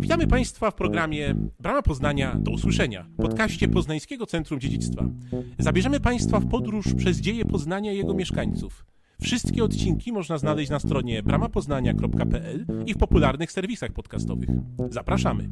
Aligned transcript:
Witamy 0.00 0.26
Państwa 0.26 0.70
w 0.70 0.74
programie 0.74 1.34
Brama 1.58 1.82
Poznania 1.82 2.36
do 2.38 2.50
usłyszenia, 2.50 3.06
podcaście 3.16 3.68
Poznańskiego 3.68 4.26
Centrum 4.26 4.60
Dziedzictwa. 4.60 5.04
Zabierzemy 5.58 6.00
Państwa 6.00 6.40
w 6.40 6.48
podróż 6.48 6.94
przez 6.94 7.20
dzieje 7.20 7.44
Poznania 7.44 7.92
i 7.92 7.96
jego 7.96 8.14
mieszkańców. 8.14 8.84
Wszystkie 9.22 9.64
odcinki 9.64 10.12
można 10.12 10.38
znaleźć 10.38 10.70
na 10.70 10.78
stronie 10.78 11.22
bramapoznania.pl 11.22 12.66
i 12.86 12.94
w 12.94 12.98
popularnych 12.98 13.52
serwisach 13.52 13.92
podcastowych. 13.92 14.48
Zapraszamy. 14.90 15.48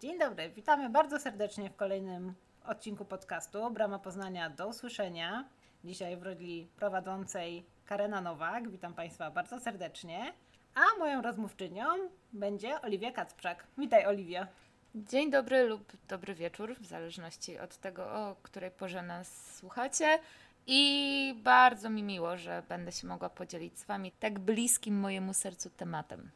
Dzień 0.00 0.18
dobry, 0.18 0.50
witamy 0.50 0.90
bardzo 0.90 1.18
serdecznie 1.18 1.70
w 1.70 1.76
kolejnym 1.76 2.32
odcinku 2.66 3.04
podcastu 3.04 3.70
Brama 3.70 3.98
Poznania 3.98 4.50
do 4.50 4.68
usłyszenia. 4.68 5.48
Dzisiaj 5.84 6.16
w 6.16 6.22
roli 6.22 6.68
prowadzącej 6.76 7.73
Karena 7.86 8.20
Nowak. 8.20 8.70
Witam 8.70 8.94
Państwa 8.94 9.30
bardzo 9.30 9.60
serdecznie. 9.60 10.32
A 10.74 10.98
moją 10.98 11.22
rozmówczynią 11.22 11.84
będzie 12.32 12.82
Oliwia 12.82 13.12
Kacprzak. 13.12 13.66
Witaj 13.78 14.06
Oliwia. 14.06 14.46
Dzień 14.94 15.30
dobry 15.30 15.62
lub 15.66 15.92
dobry 16.08 16.34
wieczór, 16.34 16.76
w 16.80 16.86
zależności 16.86 17.58
od 17.58 17.76
tego, 17.76 18.04
o 18.04 18.36
której 18.42 18.70
porze 18.70 19.02
nas 19.02 19.56
słuchacie. 19.56 20.18
I 20.66 21.40
bardzo 21.42 21.90
mi 21.90 22.02
miło, 22.02 22.36
że 22.36 22.62
będę 22.68 22.92
się 22.92 23.06
mogła 23.06 23.28
podzielić 23.30 23.78
z 23.78 23.84
Wami 23.84 24.12
tak 24.12 24.38
bliskim 24.38 25.00
mojemu 25.00 25.34
sercu 25.34 25.70
tematem. 25.70 26.30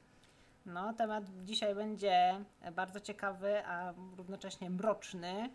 No, 0.66 0.92
temat 0.92 1.24
dzisiaj 1.44 1.74
będzie 1.74 2.40
bardzo 2.72 3.00
ciekawy, 3.00 3.66
a 3.66 3.92
równocześnie 4.16 4.70
mroczny, 4.70 5.50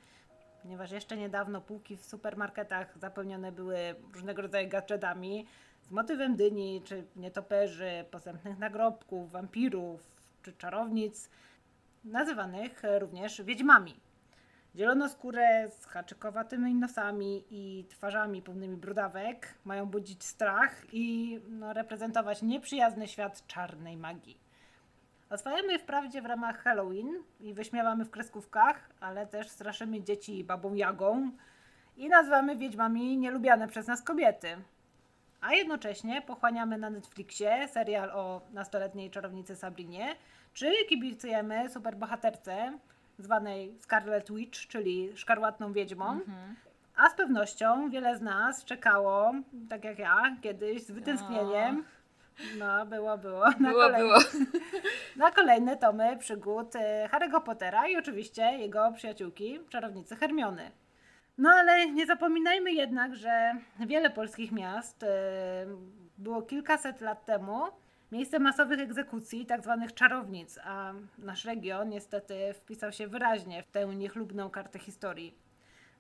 ponieważ 0.62 0.92
jeszcze 0.92 1.18
niedawno 1.18 1.62
półki 1.62 1.98
w 1.98 2.06
supermarketach 2.06 2.98
zapełnione 3.00 3.52
były 3.52 3.96
różnego 4.14 4.42
rodzaju 4.42 4.70
gadżetami 4.70 5.48
motywem 5.94 6.36
dyni, 6.36 6.82
czy 6.86 7.04
nietoperzy, 7.16 8.06
posępnych 8.12 8.60
nagrobków, 8.60 9.32
wampirów, 9.32 10.02
czy 10.44 10.54
czarownic, 10.54 11.30
nazywanych 12.06 12.82
również 13.00 13.42
wiedźmami. 13.42 13.96
Zielonoskóre 14.76 15.70
z 15.70 15.86
haczykowatymi 15.86 16.76
nosami 16.76 17.44
i 17.52 17.86
twarzami 17.90 18.42
pełnymi 18.42 18.78
brudawek 18.78 19.54
mają 19.66 19.86
budzić 19.86 20.24
strach 20.24 20.82
i 20.92 21.40
no, 21.50 21.74
reprezentować 21.74 22.42
nieprzyjazny 22.42 23.08
świat 23.08 23.48
czarnej 23.48 23.98
magii. 23.98 24.38
Oswajamy 25.30 25.80
wprawdzie 25.80 26.22
w 26.22 26.26
ramach 26.26 26.64
Halloween 26.64 27.24
i 27.40 27.54
wyśmiewamy 27.54 28.06
w 28.06 28.10
kreskówkach, 28.10 28.90
ale 29.00 29.28
też 29.28 29.50
straszymy 29.50 30.04
dzieci 30.04 30.44
babą 30.44 30.74
Jagą 30.74 31.32
i 31.98 32.10
nazywamy 32.10 32.56
wiedźmami 32.56 33.18
nielubiane 33.18 33.68
przez 33.68 33.88
nas 33.88 34.02
kobiety. 34.02 34.58
A 35.44 35.54
jednocześnie 35.54 36.22
pochłaniamy 36.22 36.78
na 36.78 36.90
Netflixie 36.90 37.68
serial 37.68 38.12
o 38.12 38.42
nastoletniej 38.54 39.12
czarownicy 39.12 39.56
Sabrinie, 39.56 40.16
czy 40.54 40.72
kibicujemy 40.90 41.70
superbohaterce 41.70 42.78
zwanej 43.18 43.76
Scarlet 43.80 44.32
Witch, 44.32 44.68
czyli 44.68 45.18
szkarłatną 45.18 45.74
wiedźmą. 45.74 46.12
Mhm. 46.12 46.56
A 46.96 47.10
z 47.10 47.16
pewnością 47.16 47.90
wiele 47.90 48.18
z 48.18 48.22
nas 48.22 48.66
czekało, 48.66 49.34
tak 49.70 49.84
jak 49.84 50.00
ja, 50.00 50.38
kiedyś 50.42 50.84
z 50.84 50.92
wytęsknieniem. 50.92 51.84
No, 52.58 52.86
było, 52.86 53.18
było. 53.18 53.44
Na 53.60 53.70
było, 53.70 53.82
kolejne, 53.82 54.00
było. 54.00 54.20
Na 55.16 55.32
kolejne 55.32 55.78
tomy 55.78 56.18
przygód 56.18 56.76
y, 56.76 56.80
Harry'ego 57.12 57.42
Pottera 57.44 57.88
i 57.88 57.98
oczywiście 57.98 58.42
jego 58.42 58.92
przyjaciółki, 58.92 59.60
czarownicy 59.70 60.16
Hermiony. 60.16 60.72
No 61.38 61.50
ale 61.50 61.92
nie 61.92 62.06
zapominajmy 62.06 62.72
jednak, 62.72 63.16
że 63.16 63.54
wiele 63.80 64.10
polskich 64.10 64.52
miast 64.52 65.04
y, 65.04 65.08
było 66.18 66.42
kilkaset 66.42 67.02
lat 67.02 67.26
temu 67.26 67.62
miejsce 68.12 68.40
masowych 68.40 68.80
egzekucji, 68.80 69.46
tak 69.46 69.64
zwanych 69.64 69.94
czarownic, 69.94 70.60
a 70.64 70.94
nasz 71.18 71.46
region 71.46 71.90
niestety 71.90 72.54
wpisał 72.54 72.92
się 72.92 73.08
wyraźnie 73.08 73.64
w 73.64 73.72
tę 73.72 73.86
niechlubną 73.86 74.50
kartę 74.50 74.80
historii. 74.80 75.38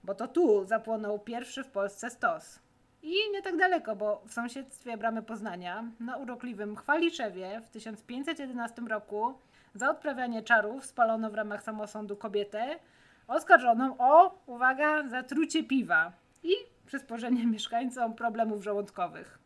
Bo 0.03 0.15
to 0.15 0.27
tu 0.27 0.65
zapłonął 0.65 1.19
pierwszy 1.19 1.63
w 1.63 1.71
Polsce 1.71 2.09
stos. 2.09 2.59
I 3.01 3.13
nie 3.31 3.41
tak 3.41 3.57
daleko, 3.57 3.95
bo 3.95 4.21
w 4.25 4.33
sąsiedztwie 4.33 4.97
Bramy 4.97 5.21
Poznania, 5.23 5.83
na 5.99 6.17
urokliwym 6.17 6.75
Chwaliszewie 6.75 7.61
w 7.65 7.69
1511 7.69 8.81
roku 8.81 9.33
za 9.75 9.89
odprawianie 9.89 10.43
czarów 10.43 10.85
spalono 10.85 11.31
w 11.31 11.35
ramach 11.35 11.63
samosądu 11.63 12.15
kobietę 12.17 12.79
oskarżoną 13.27 13.95
o, 13.97 14.41
uwaga, 14.45 15.09
zatrucie 15.09 15.63
piwa 15.63 16.11
i 16.43 16.51
przysporzenie 16.85 17.47
mieszkańcom 17.53 18.13
problemów 18.13 18.63
żołądkowych. 18.63 19.39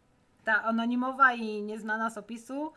Ta 0.43 0.63
anonimowa 0.63 1.33
i 1.33 1.61
nieznana 1.61 2.09
z 2.09 2.17
opisu 2.17 2.73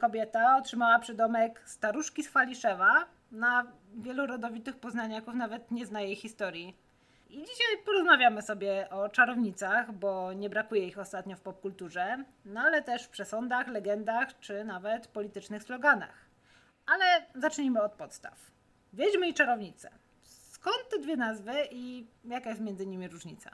kobieta 0.00 0.56
otrzymała 0.56 0.98
przydomek 0.98 1.62
staruszki 1.64 2.22
z 2.22 2.28
Chwaliszewa. 2.28 3.06
Na 3.32 3.66
wielu 3.94 4.26
rodowitych 4.26 4.76
poznaniaków 4.76 5.34
nawet 5.34 5.70
nie 5.70 5.86
zna 5.86 6.00
jej 6.00 6.16
historii. 6.16 6.76
I 7.30 7.38
dzisiaj 7.38 7.84
porozmawiamy 7.84 8.42
sobie 8.42 8.90
o 8.90 9.08
czarownicach, 9.08 9.92
bo 9.92 10.32
nie 10.32 10.50
brakuje 10.50 10.86
ich 10.86 10.98
ostatnio 10.98 11.36
w 11.36 11.40
popkulturze, 11.40 12.24
no 12.44 12.60
ale 12.60 12.82
też 12.82 13.04
w 13.04 13.08
przesądach, 13.08 13.68
legendach 13.68 14.40
czy 14.40 14.64
nawet 14.64 15.06
politycznych 15.06 15.62
sloganach. 15.62 16.26
Ale 16.86 17.04
zacznijmy 17.34 17.82
od 17.82 17.92
podstaw. 17.92 18.50
Wiedźmy 18.92 19.28
i 19.28 19.34
czarownice. 19.34 19.90
Skąd 20.66 20.88
te 20.88 20.98
dwie 20.98 21.16
nazwy 21.16 21.52
i 21.70 22.06
jaka 22.24 22.50
jest 22.50 22.62
między 22.62 22.86
nimi 22.86 23.08
różnica? 23.08 23.50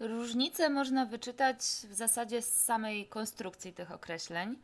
Różnice 0.00 0.70
można 0.70 1.06
wyczytać 1.06 1.58
w 1.60 1.94
zasadzie 1.94 2.42
z 2.42 2.64
samej 2.64 3.06
konstrukcji 3.06 3.72
tych 3.72 3.92
określeń. 3.92 4.58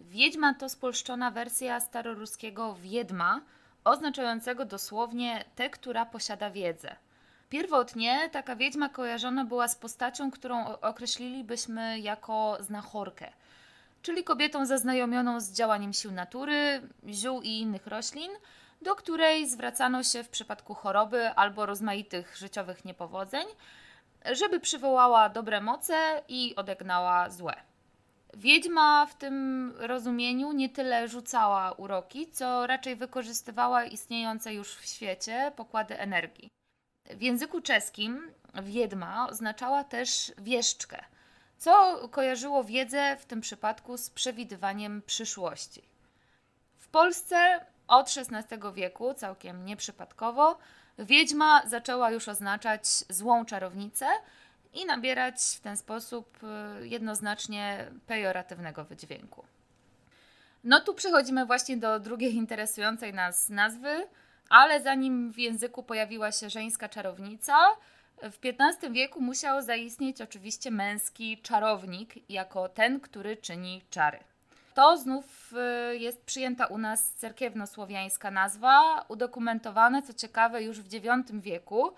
Wiedźma 0.00 0.54
to 0.54 0.68
spolszczona 0.68 1.30
wersja 1.30 1.80
staroruskiego 1.80 2.74
wiedma, 2.74 3.40
oznaczającego 3.84 4.64
dosłownie 4.64 5.44
tę, 5.56 5.70
która 5.70 6.06
posiada 6.06 6.50
wiedzę. 6.50 6.96
Pierwotnie 7.48 8.28
taka 8.32 8.56
wiedźma 8.56 8.88
kojarzona 8.88 9.44
była 9.44 9.68
z 9.68 9.76
postacią, 9.76 10.30
którą 10.30 10.66
określilibyśmy 10.66 12.00
jako 12.00 12.58
znachorkę, 12.60 13.32
czyli 14.02 14.24
kobietą 14.24 14.66
zaznajomioną 14.66 15.40
z 15.40 15.52
działaniem 15.52 15.92
sił 15.92 16.12
natury, 16.12 16.82
ziół 17.08 17.42
i 17.42 17.48
innych 17.48 17.86
roślin, 17.86 18.30
do 18.82 18.94
której 18.94 19.48
zwracano 19.48 20.02
się 20.02 20.24
w 20.24 20.28
przypadku 20.28 20.74
choroby 20.74 21.30
albo 21.30 21.66
rozmaitych 21.66 22.36
życiowych 22.36 22.84
niepowodzeń, 22.84 23.46
żeby 24.32 24.60
przywołała 24.60 25.28
dobre 25.28 25.60
moce 25.60 26.22
i 26.28 26.56
odegnała 26.56 27.30
złe. 27.30 27.54
Wiedźma 28.34 29.06
w 29.06 29.14
tym 29.14 29.72
rozumieniu 29.76 30.52
nie 30.52 30.68
tyle 30.68 31.08
rzucała 31.08 31.72
uroki, 31.72 32.30
co 32.30 32.66
raczej 32.66 32.96
wykorzystywała 32.96 33.84
istniejące 33.84 34.54
już 34.54 34.74
w 34.74 34.86
świecie 34.86 35.52
pokłady 35.56 35.98
energii. 35.98 36.48
W 37.10 37.22
języku 37.22 37.60
czeskim 37.60 38.32
wiedma 38.62 39.28
oznaczała 39.30 39.84
też 39.84 40.32
wieszczkę, 40.38 41.04
co 41.58 42.00
kojarzyło 42.08 42.64
wiedzę 42.64 43.16
w 43.16 43.24
tym 43.24 43.40
przypadku 43.40 43.96
z 43.96 44.10
przewidywaniem 44.10 45.02
przyszłości. 45.06 45.82
W 46.78 46.88
Polsce 46.88 47.66
od 47.90 48.16
XVI 48.16 48.56
wieku, 48.74 49.14
całkiem 49.14 49.64
nieprzypadkowo, 49.64 50.58
wiedźma 50.98 51.62
zaczęła 51.66 52.10
już 52.10 52.28
oznaczać 52.28 52.86
złą 53.08 53.44
czarownicę 53.44 54.06
i 54.72 54.86
nabierać 54.86 55.40
w 55.56 55.60
ten 55.60 55.76
sposób 55.76 56.38
y, 56.82 56.88
jednoznacznie 56.88 57.90
pejoratywnego 58.06 58.84
wydźwięku. 58.84 59.44
No 60.64 60.80
tu 60.80 60.94
przechodzimy 60.94 61.46
właśnie 61.46 61.76
do 61.76 62.00
drugiej 62.00 62.34
interesującej 62.34 63.14
nas 63.14 63.48
nazwy, 63.48 64.06
ale 64.48 64.82
zanim 64.82 65.32
w 65.32 65.38
języku 65.38 65.82
pojawiła 65.82 66.32
się 66.32 66.50
żeńska 66.50 66.88
czarownica, 66.88 67.56
w 68.22 68.38
XV 68.44 68.90
wieku 68.90 69.20
musiał 69.20 69.62
zaistnieć 69.62 70.20
oczywiście 70.20 70.70
męski 70.70 71.38
czarownik 71.42 72.30
jako 72.30 72.68
ten, 72.68 73.00
który 73.00 73.36
czyni 73.36 73.82
czary. 73.90 74.18
To 74.74 74.96
znów 74.96 75.52
y, 75.92 75.96
jest 75.96 76.24
przyjęta 76.24 76.66
u 76.66 76.78
nas 76.78 77.14
cerkiewnosłowiańska 77.14 78.30
nazwa, 78.30 79.04
udokumentowana 79.08 80.02
co 80.02 80.14
ciekawe 80.14 80.62
już 80.62 80.80
w 80.80 80.94
IX 80.94 81.30
wieku 81.32 81.92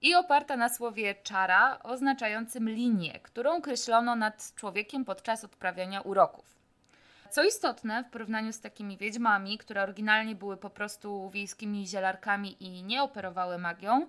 i 0.00 0.14
oparta 0.14 0.56
na 0.56 0.68
słowie 0.68 1.14
czara, 1.14 1.78
oznaczającym 1.82 2.68
linię, 2.68 3.20
którą 3.22 3.60
kreślono 3.60 4.16
nad 4.16 4.54
człowiekiem 4.54 5.04
podczas 5.04 5.44
odprawiania 5.44 6.00
uroków. 6.00 6.62
Co 7.30 7.44
istotne, 7.44 8.04
w 8.04 8.10
porównaniu 8.10 8.52
z 8.52 8.60
takimi 8.60 8.96
wiedźmami, 8.96 9.58
które 9.58 9.82
oryginalnie 9.82 10.34
były 10.34 10.56
po 10.56 10.70
prostu 10.70 11.30
wiejskimi 11.30 11.86
zielarkami 11.86 12.56
i 12.60 12.82
nie 12.82 13.02
operowały 13.02 13.58
magią, 13.58 14.06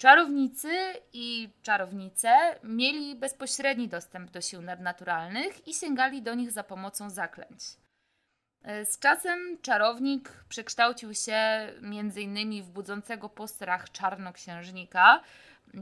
czarownicy 0.00 0.68
i 1.12 1.48
czarownice 1.62 2.30
mieli 2.64 3.14
bezpośredni 3.14 3.88
dostęp 3.88 4.30
do 4.30 4.40
sił 4.40 4.62
nadnaturalnych 4.62 5.68
i 5.68 5.74
sięgali 5.74 6.22
do 6.22 6.34
nich 6.34 6.52
za 6.52 6.64
pomocą 6.64 7.10
zaklęć. 7.10 7.60
Z 8.84 8.98
czasem 8.98 9.58
czarownik 9.62 10.44
przekształcił 10.48 11.14
się 11.14 11.34
m.in. 11.82 12.62
w 12.62 12.70
budzącego 12.70 13.28
postrach 13.28 13.92
czarnoksiężnika, 13.92 15.20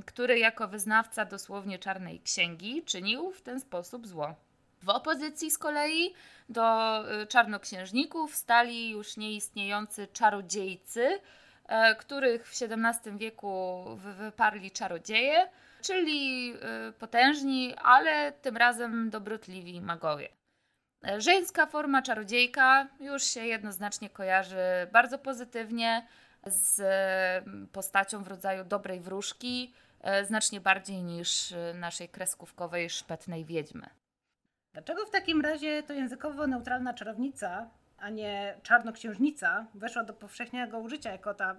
który 0.07 0.39
jako 0.39 0.69
wyznawca 0.69 1.25
dosłownie 1.25 1.79
czarnej 1.79 2.21
księgi 2.21 2.83
czynił 2.83 3.33
w 3.33 3.43
ten 3.43 3.61
sposób 3.61 4.07
zło. 4.07 4.35
W 4.83 4.89
opozycji 4.89 5.51
z 5.51 5.59
kolei 5.59 6.15
do 6.49 7.05
y, 7.23 7.27
czarnoksiężników 7.27 8.35
stali 8.35 8.91
już 8.91 9.17
nieistniejący 9.17 10.07
czarodziejcy, 10.07 11.05
e, 11.05 11.21
których 11.99 12.49
w 12.49 12.63
XVII 12.63 13.19
wieku 13.19 13.85
wyparli 13.97 14.71
czarodzieje, 14.71 15.49
czyli 15.83 16.55
y, 16.89 16.93
potężni, 16.93 17.75
ale 17.83 18.33
tym 18.33 18.57
razem 18.57 19.11
dobrotliwi 19.11 19.81
magowie. 19.81 20.29
E, 21.09 21.21
żeńska 21.21 21.67
forma 21.67 22.03
czarodziejka 22.03 22.89
już 23.01 23.23
się 23.23 23.47
jednoznacznie 23.47 24.11
kojarzy 24.11 24.57
bardzo 24.93 25.19
pozytywnie 25.19 26.07
z 26.47 26.81
postacią 27.73 28.23
w 28.23 28.29
rodzaju 28.29 28.65
dobrej 28.65 29.01
wróżki, 29.01 29.75
e, 30.01 30.25
znacznie 30.25 30.61
bardziej 30.61 31.03
niż 31.03 31.55
naszej 31.75 32.09
kreskówkowej 32.09 32.91
szpetnej 32.91 33.45
wiedźmy. 33.45 33.91
Dlaczego 34.73 35.07
w 35.07 35.11
takim 35.11 35.41
razie 35.41 35.83
to 35.83 35.93
językowo 35.93 36.47
neutralna 36.47 36.95
czarownica, 36.95 37.71
a 38.01 38.11
nie 38.11 38.55
czarnoksiężnica, 38.63 39.67
weszła 39.75 40.05
do 40.05 40.13
powszechnego 40.13 40.79
użycia 40.79 41.13
jako 41.13 41.35
ta 41.35 41.57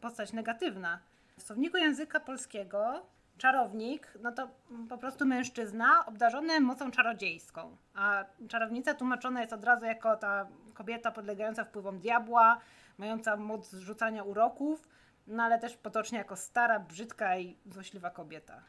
postać 0.00 0.32
negatywna? 0.32 0.98
W 1.38 1.42
słowniku 1.42 1.76
języka 1.76 2.20
polskiego 2.20 3.06
czarownik, 3.38 4.12
no 4.20 4.32
to 4.32 4.48
po 4.88 4.98
prostu 4.98 5.26
mężczyzna 5.26 6.06
obdarzony 6.06 6.60
mocą 6.60 6.90
czarodziejską, 6.90 7.76
a 7.94 8.24
czarownica 8.48 8.94
tłumaczona 8.94 9.40
jest 9.40 9.52
od 9.52 9.64
razu 9.64 9.84
jako 9.84 10.16
ta 10.16 10.46
kobieta 10.74 11.10
podlegająca 11.10 11.64
wpływom 11.64 11.98
diabła, 12.00 12.58
mająca 12.98 13.36
moc 13.36 13.70
zrzucania 13.70 14.22
uroków, 14.22 14.88
no 15.26 15.42
ale 15.42 15.58
też 15.58 15.76
potocznie 15.76 16.18
jako 16.18 16.36
stara, 16.36 16.80
brzydka 16.80 17.38
i 17.38 17.56
złośliwa 17.66 18.10
kobieta. 18.10 18.60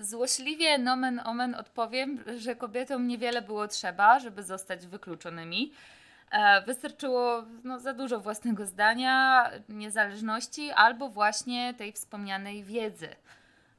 Złośliwie 0.00 0.78
nomen 0.78 1.20
omen 1.24 1.54
odpowiem, 1.54 2.24
że 2.36 2.56
kobietom 2.56 3.06
niewiele 3.06 3.42
było 3.42 3.68
trzeba, 3.68 4.18
żeby 4.18 4.42
zostać 4.42 4.86
wykluczonymi. 4.86 5.72
E, 6.30 6.62
wystarczyło 6.62 7.42
no, 7.64 7.78
za 7.78 7.94
dużo 7.94 8.20
własnego 8.20 8.66
zdania, 8.66 9.50
niezależności 9.68 10.70
albo 10.70 11.08
właśnie 11.08 11.74
tej 11.74 11.92
wspomnianej 11.92 12.64
wiedzy. 12.64 13.08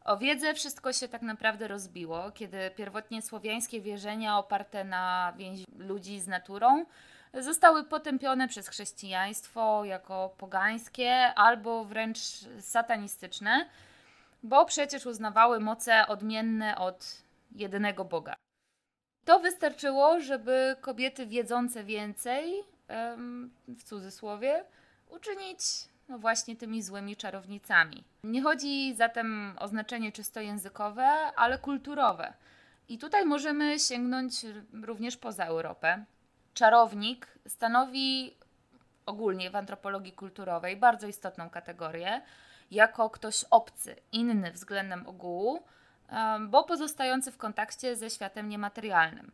O 0.06 0.18
wiedzę 0.18 0.54
wszystko 0.54 0.94
się 0.94 1.08
tak 1.08 1.22
naprawdę 1.22 1.68
rozbiło, 1.68 2.32
kiedy 2.32 2.72
pierwotnie 2.76 3.22
słowiańskie 3.22 3.82
wierzenia 3.82 4.38
oparte 4.38 4.84
na 4.84 5.34
więzi 5.38 5.66
ludzi 5.78 6.20
z 6.20 6.28
naturą 6.28 6.86
zostały 7.34 7.84
potępione 7.84 8.48
przez 8.48 8.68
chrześcijaństwo 8.68 9.86
jako 9.86 10.36
pogańskie 10.38 11.34
albo 11.36 11.86
wręcz 11.86 12.20
satanistyczne 12.60 13.66
bo 14.44 14.66
przecież 14.66 15.06
uznawały 15.06 15.60
moce 15.60 16.08
odmienne 16.08 16.78
od 16.78 17.22
jedynego 17.56 18.06
Boga. 18.06 18.36
To 19.30 19.40
wystarczyło, 19.40 20.20
żeby 20.20 20.76
kobiety 20.82 21.26
wiedzące 21.26 21.84
więcej, 21.84 22.64
w 23.68 23.84
cudzysłowie, 23.84 24.64
uczynić 25.10 25.60
no 26.08 26.20
właśnie 26.20 26.56
tymi 26.56 26.84
złymi 26.84 27.16
czarownicami. 27.16 28.04
Nie 28.24 28.42
chodzi 28.42 28.96
zatem 28.96 29.56
o 29.60 29.68
znaczenie 29.68 30.12
czysto 30.12 30.40
językowe, 30.42 31.04
ale 31.36 31.58
kulturowe. 31.58 32.34
I 32.88 32.98
tutaj 32.98 33.26
możemy 33.26 33.80
sięgnąć 33.80 34.34
również 34.84 35.18
poza 35.18 35.46
Europę. 35.46 36.06
Czarownik 36.54 37.28
stanowi 37.48 38.38
ogólnie 39.06 39.52
w 39.52 39.56
antropologii 39.56 40.14
kulturowej 40.14 40.78
bardzo 40.78 41.08
istotną 41.08 41.50
kategorię, 41.50 42.22
jako 42.72 43.10
ktoś 43.10 43.46
obcy, 43.50 43.96
inny 44.12 44.52
względem 44.52 45.08
ogółu, 45.08 45.64
bo 46.48 46.64
pozostający 46.64 47.32
w 47.32 47.38
kontakcie 47.38 47.96
ze 47.96 48.10
światem 48.10 48.50
niematerialnym. 48.50 49.32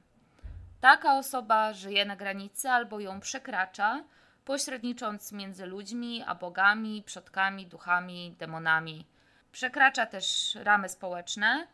Taka 0.82 1.18
osoba 1.18 1.74
żyje 1.74 2.06
na 2.06 2.16
granicy 2.16 2.70
albo 2.70 3.00
ją 3.00 3.20
przekracza, 3.20 4.04
pośrednicząc 4.46 5.32
między 5.32 5.66
ludźmi 5.66 6.24
a 6.28 6.36
bogami, 6.36 7.04
przodkami, 7.06 7.68
duchami, 7.68 8.36
demonami. 8.40 9.06
Przekracza 9.52 10.06
też 10.06 10.58
ramy 10.64 10.90
społeczne, 10.90 11.68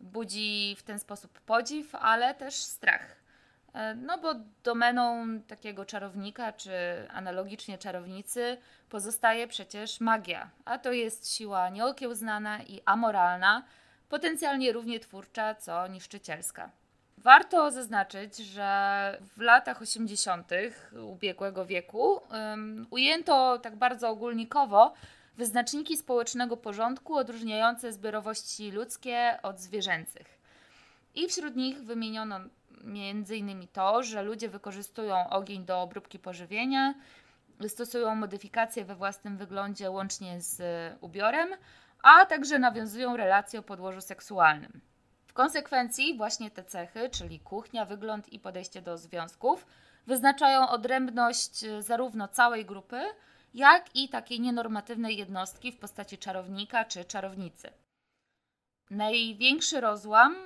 budzi 0.00 0.76
w 0.78 0.82
ten 0.82 0.98
sposób 0.98 1.40
podziw, 1.40 1.94
ale 1.94 2.34
też 2.34 2.54
strach. 2.54 3.16
E, 3.74 3.94
no 3.94 4.18
bo 4.18 4.34
domeną 4.62 5.26
takiego 5.40 5.84
czarownika, 5.84 6.52
czy 6.52 6.72
analogicznie 7.10 7.78
czarownicy, 7.78 8.56
pozostaje 8.88 9.48
przecież 9.48 10.00
magia, 10.00 10.50
a 10.64 10.78
to 10.78 10.92
jest 10.92 11.34
siła 11.36 11.68
nieokiełznana 11.68 12.62
i 12.62 12.80
amoralna, 12.84 13.62
potencjalnie 14.10 14.72
równie 14.72 15.00
twórcza, 15.00 15.54
co 15.54 15.86
niszczycielska. 15.86 16.70
Warto 17.18 17.70
zaznaczyć, 17.70 18.36
że 18.36 19.18
w 19.36 19.40
latach 19.40 19.82
80. 19.82 20.50
ubiegłego 21.02 21.66
wieku 21.66 22.20
um, 22.32 22.86
ujęto 22.90 23.58
tak 23.58 23.76
bardzo 23.76 24.08
ogólnikowo 24.08 24.92
wyznaczniki 25.36 25.96
społecznego 25.96 26.56
porządku 26.56 27.16
odróżniające 27.16 27.92
zbiorowości 27.92 28.70
ludzkie 28.70 29.38
od 29.42 29.60
zwierzęcych. 29.60 30.40
I 31.14 31.28
wśród 31.28 31.56
nich 31.56 31.84
wymieniono 31.84 32.40
innymi 33.30 33.68
to, 33.68 34.02
że 34.02 34.22
ludzie 34.22 34.48
wykorzystują 34.48 35.30
ogień 35.30 35.64
do 35.64 35.82
obróbki 35.82 36.18
pożywienia, 36.18 36.94
stosują 37.68 38.14
modyfikacje 38.14 38.84
we 38.84 38.94
własnym 38.94 39.36
wyglądzie 39.36 39.90
łącznie 39.90 40.40
z 40.40 40.62
ubiorem, 41.00 41.48
a 42.02 42.26
także 42.26 42.58
nawiązują 42.58 43.16
relacje 43.16 43.60
o 43.60 43.62
podłożu 43.62 44.00
seksualnym. 44.00 44.80
W 45.26 45.32
konsekwencji 45.32 46.16
właśnie 46.16 46.50
te 46.50 46.64
cechy, 46.64 47.10
czyli 47.10 47.40
kuchnia, 47.40 47.84
wygląd 47.84 48.32
i 48.32 48.38
podejście 48.38 48.82
do 48.82 48.98
związków, 48.98 49.66
wyznaczają 50.06 50.68
odrębność 50.68 51.64
zarówno 51.78 52.28
całej 52.28 52.64
grupy, 52.64 53.00
jak 53.54 53.96
i 53.96 54.08
takiej 54.08 54.40
nienormatywnej 54.40 55.16
jednostki 55.16 55.72
w 55.72 55.78
postaci 55.78 56.18
czarownika 56.18 56.84
czy 56.84 57.04
czarownicy. 57.04 57.70
Największy 58.90 59.80
rozłam 59.80 60.36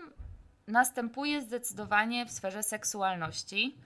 następuje 0.67 1.43
zdecydowanie 1.43 2.27
w 2.27 2.31
sferze 2.31 2.63
seksualności, 2.63 3.77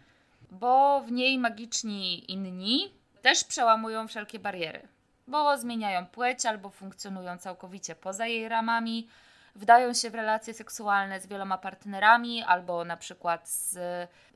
bo 0.50 1.00
w 1.00 1.12
niej 1.12 1.38
magiczni 1.38 2.32
inni 2.32 2.94
też 3.22 3.44
przełamują 3.44 4.08
wszelkie 4.08 4.38
bariery, 4.38 4.88
bo 5.28 5.58
zmieniają 5.58 6.06
płeć 6.06 6.46
albo 6.46 6.70
funkcjonują 6.70 7.38
całkowicie 7.38 7.94
poza 7.94 8.26
jej 8.26 8.48
ramami, 8.48 9.08
wdają 9.54 9.94
się 9.94 10.10
w 10.10 10.14
relacje 10.14 10.54
seksualne 10.54 11.20
z 11.20 11.26
wieloma 11.26 11.58
partnerami 11.58 12.42
albo 12.42 12.84
na 12.84 12.96
przykład 12.96 13.48
z 13.48 13.78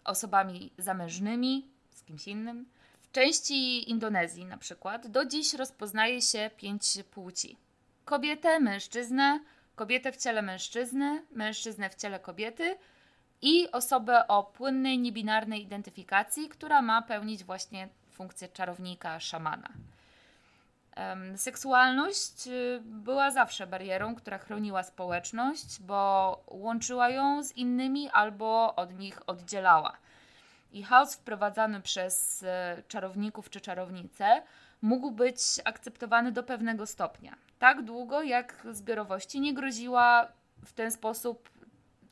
osobami 0.05 0.73
zamężnymi, 0.79 1.69
z 1.91 2.03
kimś 2.03 2.29
innym. 2.29 2.67
W 3.03 3.13
części 3.13 3.91
Indonezji 3.91 4.45
na 4.45 4.59
przykład 4.59 5.07
do 5.07 5.25
dziś 5.25 5.55
rozpoznaje 5.55 6.23
się 6.23 6.51
pięć 6.57 6.85
płci: 7.11 7.57
kobietę, 8.05 8.61
mężczyznę, 8.61 9.41
kobietę 9.77 10.13
w 10.13 10.17
ciele 10.17 10.43
mężczyzny, 10.43 11.23
mężczyznę 11.31 11.91
w 11.91 11.95
ciele 11.95 12.21
kobiety 12.21 12.77
i 13.43 13.71
osobę 13.71 14.29
o 14.29 14.43
płynnej, 14.43 14.99
niebinarnej 14.99 15.63
identyfikacji, 15.63 16.49
która 16.49 16.83
ma 16.83 17.03
pełnić 17.03 17.45
właśnie 17.45 17.89
funkcję 18.11 18.49
czarownika, 18.49 19.21
szamana. 19.21 19.69
Seksualność 21.37 22.47
y, 22.47 22.81
była 22.85 23.31
zawsze 23.31 23.67
barierą, 23.67 24.15
która 24.15 24.39
chroniła 24.39 24.83
społeczność, 24.83 25.81
bo 25.81 26.43
łączyła 26.47 27.09
ją 27.09 27.43
z 27.43 27.53
innymi 27.53 28.11
albo 28.11 28.75
od 28.77 28.99
nich 28.99 29.29
oddzielała. 29.29 29.97
I 30.73 30.83
chaos 30.83 31.15
wprowadzany 31.15 31.81
przez 31.81 32.43
y, 32.43 32.47
czarowników 32.89 33.51
czy 33.51 33.61
czarownice 33.61 34.43
mógł 34.83 35.11
być 35.11 35.39
akceptowany 35.65 36.33
do 36.33 36.43
pewnego 36.43 36.87
stopnia. 36.87 37.37
Tak 37.59 37.83
długo, 37.83 38.23
jak 38.23 38.67
zbiorowości 38.71 39.41
nie 39.41 39.55
groziła 39.55 40.29
w 40.65 40.73
ten 40.73 40.91
sposób 40.91 41.51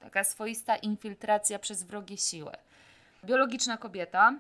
taka 0.01 0.25
swoista 0.25 0.77
infiltracja 0.77 1.59
przez 1.59 1.83
wrogie 1.83 2.17
siły. 2.17 2.53
Biologiczna 3.25 3.77
kobieta 3.77 4.35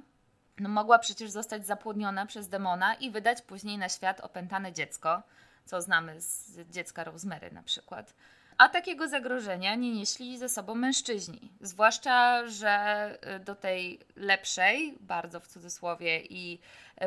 no, 0.59 0.69
mogła 0.69 0.99
przecież 0.99 1.31
zostać 1.31 1.67
zapłodniona 1.67 2.27
przez 2.27 2.49
demona 2.49 2.95
i 2.95 3.11
wydać 3.11 3.43
później 3.43 3.79
na 3.79 3.89
świat 3.89 4.21
opętane 4.21 4.73
dziecko, 4.73 5.23
co 5.65 5.83
znamy 5.83 6.21
z 6.21 6.59
dziecka 6.71 7.05
Rosemary 7.05 7.51
na 7.51 7.63
przykład. 7.63 8.15
A 8.59 8.69
takiego 8.69 9.09
zagrożenia 9.09 9.75
nie 9.75 9.93
nieśli 9.93 10.39
ze 10.39 10.49
sobą 10.49 10.75
mężczyźni. 10.75 11.53
Zwłaszcza, 11.61 12.47
że 12.47 13.19
y, 13.37 13.41
do 13.41 13.55
tej 13.55 14.01
lepszej, 14.17 14.99
bardzo 15.01 15.41
w 15.41 15.47
cudzysłowie, 15.47 16.21
i 16.21 16.61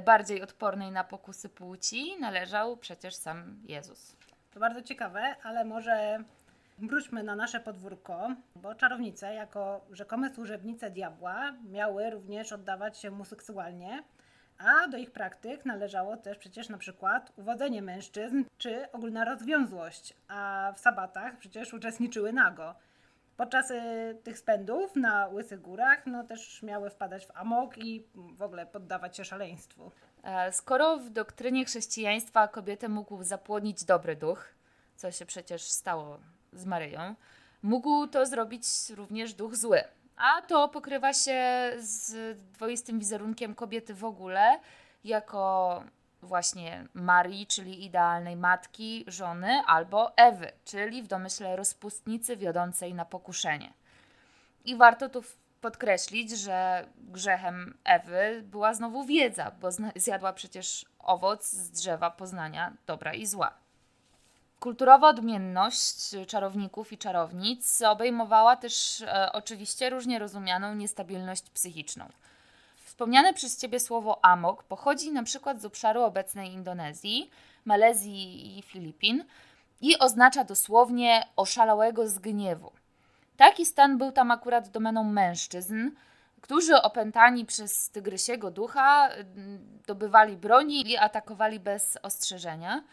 bardziej 0.06 0.42
odpornej 0.42 0.92
na 0.92 1.04
pokusy 1.04 1.50
płci 1.50 2.20
należał 2.20 2.78
przecież 2.78 3.16
sam 3.16 3.60
Jezus. 3.68 4.16
To 4.54 4.60
bardzo 4.60 4.82
ciekawe, 4.82 5.36
ale 5.44 5.66
może 5.66 6.24
wróćmy 6.78 7.24
na 7.24 7.36
nasze 7.36 7.60
podwórko, 7.60 8.36
bo 8.56 8.76
czarownice, 8.76 9.34
jako 9.34 9.86
rzekome 9.92 10.34
służebnice 10.34 10.92
diabła, 10.92 11.52
miały 11.72 12.10
również 12.10 12.54
oddawać 12.54 12.98
się 12.98 13.12
mu 13.12 13.26
seksualnie 13.26 14.04
a 14.58 14.88
do 14.88 14.98
ich 14.98 15.12
praktyk 15.12 15.66
należało 15.66 16.18
też 16.18 16.38
przecież 16.38 16.70
na 16.70 16.78
przykład 16.78 17.32
uwodzenie 17.38 17.82
mężczyzn 17.82 18.44
czy 18.58 18.92
ogólna 18.92 19.26
rozwiązłość, 19.26 20.14
a 20.28 20.74
w 20.76 20.80
sabatach 20.80 21.38
przecież 21.38 21.74
uczestniczyły 21.74 22.34
nago. 22.34 22.76
Podczas 23.38 23.72
y, 23.72 24.18
tych 24.24 24.38
spędów 24.38 24.96
na 24.96 25.28
Łysych 25.28 25.62
Górach 25.62 26.06
no, 26.06 26.24
też 26.24 26.64
miały 26.64 26.90
wpadać 26.90 27.26
w 27.26 27.32
amok 27.38 27.78
i 27.78 28.08
w 28.16 28.42
ogóle 28.42 28.66
poddawać 28.66 29.18
się 29.18 29.26
szaleństwu. 29.26 29.92
E, 30.24 30.52
skoro 30.52 30.98
w 30.98 31.10
doktrynie 31.10 31.66
chrześcijaństwa 31.66 32.48
kobietę 32.48 32.90
mógł 32.90 33.24
zapłodnić 33.24 33.84
dobry 33.84 34.16
duch, 34.16 34.46
co 34.96 35.12
się 35.12 35.26
przecież 35.26 35.62
stało 35.62 36.20
z 36.56 36.66
Maryją, 36.66 37.16
mógł 37.64 38.08
to 38.08 38.26
zrobić 38.26 38.66
również 38.96 39.34
duch 39.34 39.56
zły. 39.56 39.84
A 40.18 40.42
to 40.42 40.70
pokrywa 40.70 41.14
się 41.14 41.72
z 41.78 42.38
dwoistym 42.54 43.00
wizerunkiem 43.00 43.56
kobiety 43.56 43.94
w 43.94 44.06
ogóle, 44.06 44.60
jako 45.04 45.84
właśnie 46.22 46.88
Marii, 46.94 47.48
czyli 47.48 47.86
idealnej 47.86 48.36
matki, 48.36 49.06
żony, 49.08 49.62
albo 49.68 50.18
Ewy, 50.18 50.52
czyli 50.66 51.04
w 51.04 51.08
domyśle 51.08 51.56
rozpustnicy 51.56 52.38
wiodącej 52.38 52.94
na 52.94 53.06
pokuszenie. 53.06 53.74
I 54.66 54.76
warto 54.76 55.10
tu 55.10 55.24
podkreślić, 55.62 56.32
że 56.32 56.88
grzechem 56.98 57.78
Ewy 57.84 58.42
była 58.46 58.74
znowu 58.74 59.04
wiedza, 59.04 59.52
bo 59.52 59.70
zjadła 59.96 60.34
przecież 60.34 60.86
owoc 61.00 61.50
z 61.50 61.72
drzewa 61.72 62.12
poznania 62.12 62.74
dobra 62.86 63.14
i 63.14 63.26
zła. 63.26 63.63
Kulturowa 64.64 65.10
odmienność 65.10 66.16
czarowników 66.28 66.94
i 66.94 66.98
czarownic 66.98 67.82
obejmowała 67.82 68.56
też 68.56 69.02
e, 69.02 69.32
oczywiście 69.32 69.90
różnie 69.90 70.20
rozumianą 70.20 70.76
niestabilność 70.76 71.50
psychiczną. 71.50 72.06
Wspomniane 72.84 73.34
przez 73.34 73.58
Ciebie 73.58 73.80
słowo 73.80 74.26
amok 74.26 74.64
pochodzi 74.64 75.12
na 75.12 75.24
przykład 75.24 75.62
z 75.62 75.66
obszaru 75.66 76.04
obecnej 76.04 76.52
Indonezji, 76.52 77.30
Malezji 77.66 78.58
i 78.60 78.62
Filipin 78.62 79.26
i 79.82 80.00
oznacza 80.00 80.44
dosłownie 80.44 81.28
oszalałego 81.36 82.08
z 82.08 82.20
gniewu. 82.20 82.72
Taki 83.38 83.66
stan 83.66 83.98
był 83.98 84.12
tam 84.12 84.32
akurat 84.32 84.70
domeną 84.70 85.04
mężczyzn, 85.04 85.90
którzy 86.42 86.76
opętani 86.76 87.46
przez 87.46 87.90
tygrysiego 87.90 88.52
ducha 88.52 89.10
dobywali 89.88 90.38
broni 90.38 90.92
i 90.92 90.98
atakowali 90.98 91.60
bez 91.60 91.98
ostrzeżenia, 92.04 92.84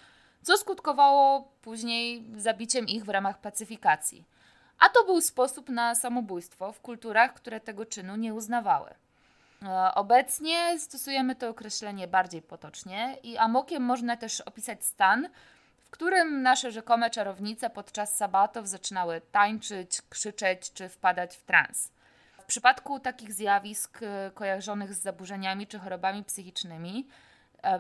co 0.43 0.57
skutkowało 0.57 1.49
później 1.63 2.25
zabiciem 2.37 2.87
ich 2.87 3.05
w 3.05 3.09
ramach 3.09 3.41
pacyfikacji. 3.41 4.25
A 4.79 4.89
to 4.89 5.05
był 5.05 5.21
sposób 5.21 5.69
na 5.69 5.95
samobójstwo 5.95 6.73
w 6.73 6.81
kulturach, 6.81 7.35
które 7.35 7.61
tego 7.61 7.87
czynu 7.87 8.17
nie 8.17 8.35
uznawały. 8.35 8.91
E, 9.63 9.95
obecnie 9.95 10.79
stosujemy 10.79 11.35
to 11.35 11.49
określenie 11.49 12.09
bardziej 12.09 12.43
potocznie 12.43 13.17
i 13.23 13.39
amokiem 13.39 13.83
można 13.83 14.17
też 14.17 14.41
opisać 14.41 14.85
stan, 14.85 15.29
w 15.85 15.91
którym 15.91 16.43
nasze 16.43 16.71
rzekome 16.71 17.11
czarownice 17.11 17.71
podczas 17.71 18.17
sabatów 18.17 18.69
zaczynały 18.69 19.21
tańczyć, 19.33 20.03
krzyczeć 20.09 20.73
czy 20.73 20.89
wpadać 20.89 21.37
w 21.37 21.45
trans. 21.45 21.91
W 22.39 22.45
przypadku 22.45 23.01
takich 23.01 23.33
zjawisk 23.33 24.03
e, 24.03 24.31
kojarzonych 24.35 24.95
z 24.95 25.03
zaburzeniami 25.03 25.67
czy 25.67 25.79
chorobami 25.79 26.25
psychicznymi, 26.25 27.07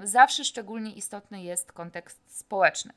zawsze 0.03 0.45
szczególnie 0.45 0.93
istotny 0.93 1.43
jest 1.43 1.73
kontekst 1.73 2.39
społeczny. 2.39 2.93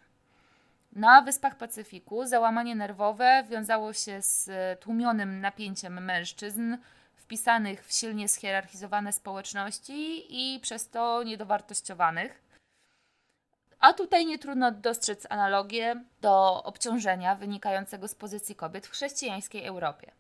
Na 0.92 1.22
Wyspach 1.22 1.58
Pacyfiku 1.58 2.26
załamanie 2.26 2.76
nerwowe 2.76 3.44
wiązało 3.50 3.94
się 3.94 4.22
z 4.22 4.50
tłumionym 4.80 5.42
napięciem 5.42 6.04
mężczyzn, 6.04 6.78
wpisanych 7.16 7.86
w 7.86 7.94
silnie 7.94 8.28
schierarchizowane 8.28 9.14
społeczności 9.14 10.26
i 10.30 10.60
przez 10.60 10.90
to 10.90 11.24
niedowartościowanych. 11.24 12.44
A 13.80 13.94
tutaj 13.94 14.26
nie 14.26 14.40
trudno 14.40 14.72
dostrzec 14.72 15.28
analogię 15.30 16.04
do 16.22 16.64
obciążenia 16.64 17.36
wynikającego 17.36 18.08
z 18.08 18.16
pozycji 18.16 18.56
kobiet 18.56 18.88
w 18.88 18.92
chrześcijańskiej 18.92 19.66
Europie. 19.66 20.12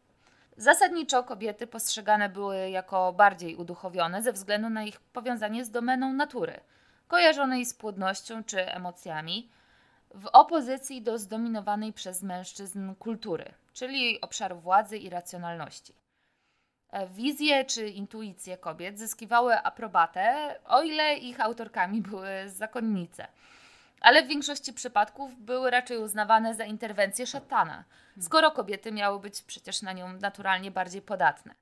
Zasadniczo 0.57 1.23
kobiety 1.23 1.67
postrzegane 1.67 2.29
były 2.29 2.69
jako 2.69 3.13
bardziej 3.13 3.55
uduchowione 3.55 4.23
ze 4.23 4.33
względu 4.33 4.69
na 4.69 4.83
ich 4.83 4.99
powiązanie 4.99 5.65
z 5.65 5.71
domeną 5.71 6.13
natury, 6.13 6.59
kojarzonej 7.07 7.65
z 7.65 7.73
płodnością 7.73 8.43
czy 8.43 8.71
emocjami, 8.71 9.49
w 10.13 10.25
opozycji 10.33 11.01
do 11.01 11.17
zdominowanej 11.17 11.93
przez 11.93 12.23
mężczyzn 12.23 12.95
kultury, 12.95 13.53
czyli 13.73 14.21
obszaru 14.21 14.59
władzy 14.59 14.97
i 14.97 15.09
racjonalności. 15.09 15.93
E, 16.91 17.07
wizje 17.07 17.65
czy 17.65 17.89
intuicje 17.89 18.57
kobiet 18.57 18.99
zyskiwały 18.99 19.57
aprobatę, 19.57 20.55
o 20.65 20.81
ile 20.81 21.17
ich 21.17 21.41
autorkami 21.41 22.01
były 22.01 22.29
zakonnice. 22.49 23.27
Ale 24.03 24.23
w 24.23 24.27
większości 24.27 24.73
przypadków 24.73 25.35
były 25.39 25.71
raczej 25.71 25.97
uznawane 25.97 26.55
za 26.55 26.65
interwencję 26.65 27.27
szatana, 27.27 27.83
skoro 28.19 28.51
kobiety 28.51 28.91
miały 28.91 29.19
być 29.19 29.41
przecież 29.41 29.81
na 29.81 29.93
nią 29.93 30.13
naturalnie 30.13 30.71
bardziej 30.71 31.01
podatne. 31.01 31.55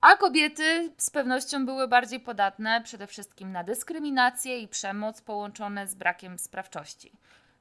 A 0.00 0.16
kobiety 0.16 0.92
z 0.98 1.10
pewnością 1.10 1.66
były 1.66 1.88
bardziej 1.88 2.20
podatne 2.20 2.80
przede 2.82 3.06
wszystkim 3.06 3.52
na 3.52 3.64
dyskryminację 3.64 4.58
i 4.58 4.68
przemoc 4.68 5.20
połączone 5.20 5.86
z 5.86 5.94
brakiem 5.94 6.38
sprawczości, 6.38 7.12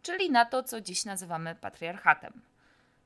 czyli 0.02 0.32
na 0.32 0.46
to, 0.46 0.64
co 0.64 0.82
dziś 0.82 1.06
nazywamy 1.06 1.56
patriarchatem. 1.56 2.42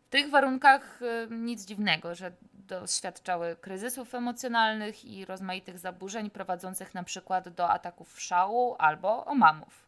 W 0.05 0.09
tych 0.09 0.29
warunkach 0.29 1.01
y, 1.01 1.27
nic 1.31 1.65
dziwnego, 1.65 2.15
że 2.15 2.31
doświadczały 2.53 3.55
kryzysów 3.55 4.15
emocjonalnych 4.15 5.05
i 5.05 5.25
rozmaitych 5.25 5.79
zaburzeń 5.79 6.29
prowadzących 6.29 6.93
na 6.93 7.03
przykład 7.03 7.49
do 7.49 7.69
ataków 7.69 8.21
szału 8.21 8.75
albo 8.79 9.25
omamów. 9.25 9.86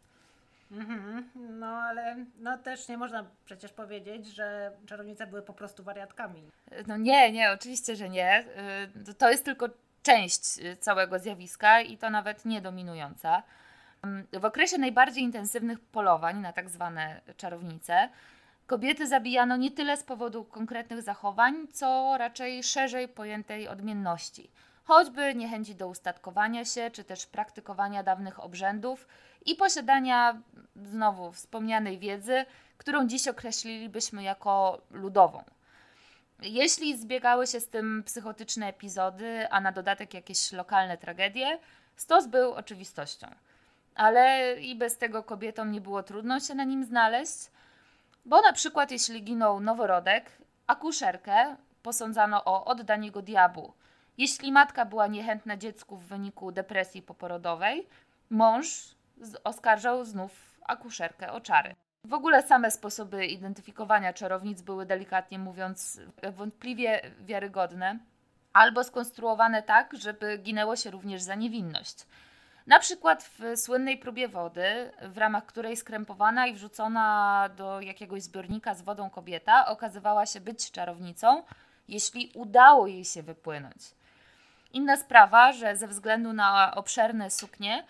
Mhm, 0.71 1.29
no 1.35 1.67
ale 1.67 2.15
no 2.39 2.57
też 2.57 2.87
nie 2.87 2.97
można 2.97 3.25
przecież 3.45 3.73
powiedzieć, 3.73 4.27
że 4.27 4.71
czarownice 4.85 5.27
były 5.27 5.41
po 5.41 5.53
prostu 5.53 5.83
wariatkami. 5.83 6.51
No 6.87 6.97
nie, 6.97 7.31
nie, 7.31 7.51
oczywiście, 7.51 7.95
że 7.95 8.09
nie. 8.09 8.45
Y, 9.07 9.13
to 9.13 9.29
jest 9.29 9.45
tylko 9.45 9.69
część 10.03 10.41
całego 10.79 11.19
zjawiska 11.19 11.81
i 11.81 11.97
to 11.97 12.09
nawet 12.09 12.45
nie 12.45 12.61
dominująca. 12.61 13.43
W 14.33 14.45
okresie 14.45 14.77
najbardziej 14.77 15.23
intensywnych 15.23 15.79
polowań 15.79 16.39
na 16.39 16.53
tak 16.53 16.69
zwane 16.69 17.21
czarownice 17.37 18.09
Kobiety 18.69 19.07
zabijano 19.07 19.57
nie 19.57 19.71
tyle 19.71 19.97
z 19.97 20.03
powodu 20.03 20.43
konkretnych 20.43 21.01
zachowań, 21.01 21.67
co 21.73 22.15
raczej 22.17 22.63
szerzej 22.63 23.07
pojętej 23.07 23.67
odmienności, 23.67 24.49
choćby 24.83 25.35
niechęci 25.35 25.75
do 25.75 25.87
ustatkowania 25.87 26.65
się, 26.65 26.91
czy 26.91 27.03
też 27.03 27.25
praktykowania 27.25 28.03
dawnych 28.03 28.43
obrzędów 28.43 29.07
i 29.45 29.55
posiadania 29.55 30.41
znowu 30.75 31.31
wspomnianej 31.31 31.99
wiedzy, 31.99 32.45
którą 32.77 33.07
dziś 33.07 33.27
określilibyśmy 33.27 34.23
jako 34.23 34.81
ludową. 34.91 35.43
Jeśli 36.41 36.97
zbiegały 36.97 37.47
się 37.47 37.59
z 37.59 37.69
tym 37.69 38.03
psychotyczne 38.05 38.67
epizody, 38.67 39.47
a 39.49 39.61
na 39.61 39.71
dodatek 39.71 40.13
jakieś 40.13 40.51
lokalne 40.51 40.97
tragedie, 40.97 41.59
stos 41.95 42.27
był 42.27 42.53
oczywistością. 42.53 43.27
Ale 43.95 44.55
i 44.61 44.75
bez 44.75 44.97
tego 44.97 45.23
kobietom 45.23 45.71
nie 45.71 45.81
było 45.81 46.03
trudno 46.03 46.39
się 46.39 46.55
na 46.55 46.63
nim 46.63 46.83
znaleźć– 46.83 47.37
bo 48.25 48.41
na 48.41 48.53
przykład 48.53 48.91
jeśli 48.91 49.23
ginął 49.23 49.59
noworodek, 49.59 50.31
akuszerkę 50.67 51.55
posądzano 51.83 52.45
o 52.45 52.65
oddanie 52.65 53.11
go 53.11 53.21
diabłu. 53.21 53.73
Jeśli 54.17 54.51
matka 54.51 54.85
była 54.85 55.07
niechętna 55.07 55.57
dziecku 55.57 55.97
w 55.97 56.03
wyniku 56.05 56.51
depresji 56.51 57.01
poporodowej, 57.01 57.87
mąż 58.29 58.95
oskarżał 59.43 60.05
znów 60.05 60.59
akuszerkę 60.67 61.31
o 61.31 61.41
czary. 61.41 61.75
W 62.05 62.13
ogóle 62.13 62.43
same 62.43 62.71
sposoby 62.71 63.25
identyfikowania 63.25 64.13
czarownic 64.13 64.61
były 64.61 64.85
delikatnie 64.85 65.39
mówiąc 65.39 66.01
wątpliwie 66.31 67.01
wiarygodne, 67.21 67.99
albo 68.53 68.83
skonstruowane 68.83 69.63
tak, 69.63 69.93
żeby 69.93 70.37
ginęło 70.37 70.75
się 70.75 70.91
również 70.91 71.21
za 71.21 71.35
niewinność. 71.35 72.05
Na 72.67 72.79
przykład 72.79 73.23
w 73.23 73.57
słynnej 73.59 73.97
próbie 73.97 74.27
wody, 74.27 74.91
w 75.01 75.17
ramach 75.17 75.45
której 75.45 75.77
skrępowana 75.77 76.47
i 76.47 76.53
wrzucona 76.53 77.49
do 77.57 77.81
jakiegoś 77.81 78.21
zbiornika 78.23 78.73
z 78.73 78.81
wodą 78.81 79.09
kobieta 79.09 79.65
okazywała 79.65 80.25
się 80.25 80.41
być 80.41 80.71
czarownicą, 80.71 81.43
jeśli 81.87 82.31
udało 82.35 82.87
jej 82.87 83.05
się 83.05 83.23
wypłynąć. 83.23 83.95
Inna 84.73 84.97
sprawa, 84.97 85.53
że 85.53 85.75
ze 85.75 85.87
względu 85.87 86.33
na 86.33 86.75
obszerne 86.75 87.29
suknie, 87.29 87.83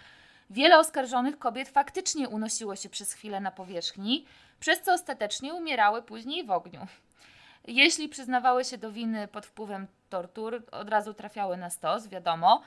wiele 0.50 0.80
oskarżonych 0.80 1.40
kobiet 1.40 1.70
faktycznie 1.70 2.30
unosiło 2.30 2.76
się 2.76 2.90
przez 2.90 3.14
chwilę 3.14 3.40
na 3.40 3.52
powierzchni, 3.52 4.26
przez 4.60 4.82
co 4.82 4.94
ostatecznie 4.94 5.54
umierały 5.54 6.02
później 6.02 6.44
w 6.46 6.52
ogniu. 6.52 6.88
Jeśli 7.68 8.10
przyznawały 8.10 8.66
się 8.66 8.78
do 8.78 8.92
winy 8.92 9.28
pod 9.28 9.46
wpływem 9.46 9.88
tortur, 10.10 10.64
od 10.72 10.90
razu 10.90 11.14
trafiały 11.14 11.58
na 11.58 11.70
stos, 11.70 12.08
wiadomo, 12.08 12.64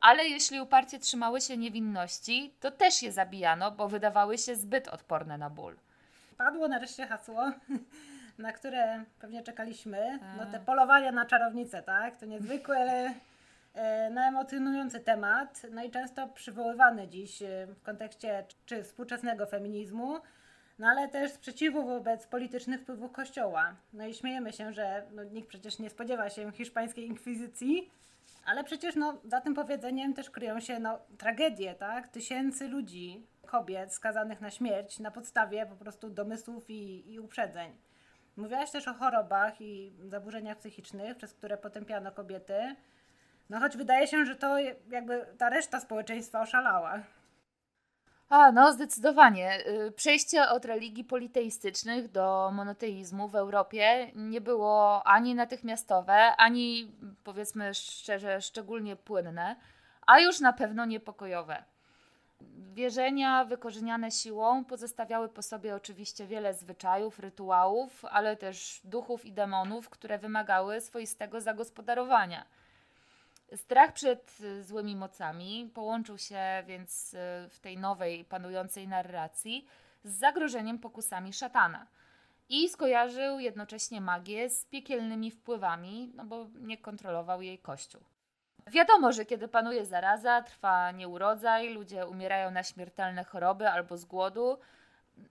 ale 0.00 0.24
jeśli 0.24 0.60
uparcie 0.60 0.98
trzymały 0.98 1.40
się 1.40 1.56
niewinności, 1.56 2.54
to 2.60 2.70
też 2.70 3.02
je 3.02 3.12
zabijano, 3.12 3.70
bo 3.70 3.88
wydawały 3.88 4.38
się 4.38 4.56
zbyt 4.56 4.88
odporne 4.88 5.38
na 5.38 5.50
ból. 5.50 5.76
Padło 6.38 6.68
nareszcie 6.68 7.06
hasło, 7.06 7.50
na 8.38 8.52
które 8.52 9.04
pewnie 9.20 9.42
czekaliśmy. 9.42 10.18
No 10.38 10.46
te 10.46 10.60
polowania 10.60 11.12
na 11.12 11.26
czarownicę, 11.26 11.82
tak? 11.82 12.16
To 12.16 12.26
niezwykły, 12.26 12.76
e, 13.74 14.10
no, 14.10 14.20
emocjonujący 14.20 15.00
temat, 15.00 15.62
no 15.70 15.84
i 15.84 15.90
często 15.90 16.28
przywoływany 16.28 17.08
dziś 17.08 17.42
e, 17.42 17.66
w 17.66 17.82
kontekście 17.82 18.46
czy 18.66 18.82
współczesnego 18.82 19.46
feminizmu, 19.46 20.18
no 20.78 20.86
ale 20.86 21.08
też 21.08 21.32
sprzeciwu 21.32 21.86
wobec 21.86 22.26
politycznych 22.26 22.80
wpływów 22.80 23.12
Kościoła. 23.12 23.76
No 23.92 24.06
i 24.06 24.14
śmiejemy 24.14 24.52
się, 24.52 24.72
że 24.72 25.06
no, 25.12 25.24
nikt 25.24 25.48
przecież 25.48 25.78
nie 25.78 25.90
spodziewa 25.90 26.30
się 26.30 26.52
hiszpańskiej 26.52 27.06
inkwizycji, 27.06 27.90
ale 28.44 28.64
przecież 28.64 28.96
no, 28.96 29.20
za 29.24 29.40
tym 29.40 29.54
powiedzeniem 29.54 30.14
też 30.14 30.30
kryją 30.30 30.60
się 30.60 30.78
no, 30.78 30.98
tragedie, 31.18 31.74
tak? 31.74 32.08
Tysięcy 32.08 32.68
ludzi, 32.68 33.26
kobiet 33.46 33.94
skazanych 33.94 34.40
na 34.40 34.50
śmierć 34.50 34.98
na 34.98 35.10
podstawie 35.10 35.66
po 35.66 35.76
prostu 35.76 36.10
domysłów 36.10 36.70
i, 36.70 37.12
i 37.12 37.20
uprzedzeń. 37.20 37.72
Mówiłaś 38.36 38.70
też 38.70 38.88
o 38.88 38.94
chorobach 38.94 39.60
i 39.60 39.92
zaburzeniach 40.08 40.58
psychicznych, 40.58 41.16
przez 41.16 41.34
które 41.34 41.56
potępiano 41.56 42.12
kobiety. 42.12 42.76
No 43.50 43.60
choć 43.60 43.76
wydaje 43.76 44.06
się, 44.06 44.24
że 44.24 44.36
to 44.36 44.58
jakby 44.90 45.26
ta 45.38 45.48
reszta 45.48 45.80
społeczeństwa 45.80 46.40
oszalała. 46.40 46.98
A, 48.28 48.52
no 48.52 48.72
zdecydowanie. 48.72 49.66
Y, 49.66 49.92
przejście 49.92 50.48
od 50.48 50.64
religii 50.64 51.04
politeistycznych 51.04 52.10
do 52.10 52.50
monoteizmu 52.54 53.28
w 53.28 53.34
Europie 53.34 54.10
nie 54.14 54.40
było 54.40 55.06
ani 55.06 55.34
natychmiastowe, 55.34 56.36
ani 56.36 56.92
powiedzmy 57.24 57.74
szczerze, 57.74 58.40
szczególnie 58.40 58.96
płynne, 58.96 59.56
a 60.06 60.20
już 60.20 60.40
na 60.40 60.52
pewno 60.52 60.84
niepokojowe. 60.84 61.64
Wierzenia 62.72 63.44
wykorzeniane 63.44 64.10
siłą 64.10 64.64
pozostawiały 64.64 65.28
po 65.28 65.42
sobie 65.42 65.74
oczywiście 65.74 66.26
wiele 66.26 66.54
zwyczajów, 66.54 67.18
rytuałów, 67.18 68.04
ale 68.04 68.36
też 68.36 68.80
duchów 68.84 69.24
i 69.24 69.32
demonów, 69.32 69.88
które 69.88 70.18
wymagały 70.18 70.80
swoistego 70.80 71.40
zagospodarowania. 71.40 72.46
Strach 73.56 73.92
przed 73.92 74.40
y, 74.40 74.64
złymi 74.64 74.96
mocami 74.96 75.70
połączył 75.74 76.18
się 76.18 76.40
więc 76.66 77.14
y, 77.14 77.16
w 77.50 77.60
tej 77.60 77.78
nowej, 77.78 78.24
panującej 78.24 78.88
narracji 78.88 79.66
z 80.04 80.18
zagrożeniem 80.18 80.78
pokusami 80.78 81.32
szatana 81.32 81.86
i 82.48 82.68
skojarzył 82.68 83.38
jednocześnie 83.38 84.00
magię 84.00 84.50
z 84.50 84.64
piekielnymi 84.64 85.30
wpływami, 85.30 86.12
no 86.14 86.24
bo 86.24 86.46
nie 86.60 86.78
kontrolował 86.78 87.42
jej 87.42 87.58
kościół. 87.58 88.00
Wiadomo, 88.66 89.12
że 89.12 89.24
kiedy 89.24 89.48
panuje 89.48 89.86
zaraza, 89.86 90.42
trwa 90.42 90.90
nieurodzaj, 90.90 91.68
ludzie 91.68 92.06
umierają 92.06 92.50
na 92.50 92.62
śmiertelne 92.62 93.24
choroby 93.24 93.70
albo 93.70 93.96
z 93.96 94.04
głodu, 94.04 94.58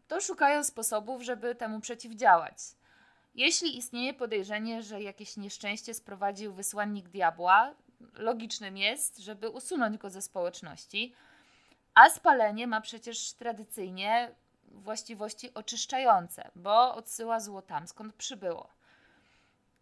to 0.07 0.21
szukają 0.21 0.63
sposobów, 0.63 1.21
żeby 1.21 1.55
temu 1.55 1.79
przeciwdziałać. 1.79 2.57
Jeśli 3.35 3.77
istnieje 3.77 4.13
podejrzenie, 4.13 4.83
że 4.83 5.01
jakieś 5.01 5.37
nieszczęście 5.37 5.93
sprowadził 5.93 6.53
wysłannik 6.53 7.09
diabła, 7.09 7.73
logicznym 8.13 8.77
jest, 8.77 9.17
żeby 9.17 9.49
usunąć 9.49 9.97
go 9.97 10.09
ze 10.09 10.21
społeczności, 10.21 11.13
a 11.93 12.09
spalenie 12.09 12.67
ma 12.67 12.81
przecież 12.81 13.33
tradycyjnie 13.33 14.35
właściwości 14.63 15.53
oczyszczające, 15.53 16.51
bo 16.55 16.95
odsyła 16.95 17.39
zło 17.39 17.61
tam, 17.61 17.87
skąd 17.87 18.13
przybyło. 18.13 18.69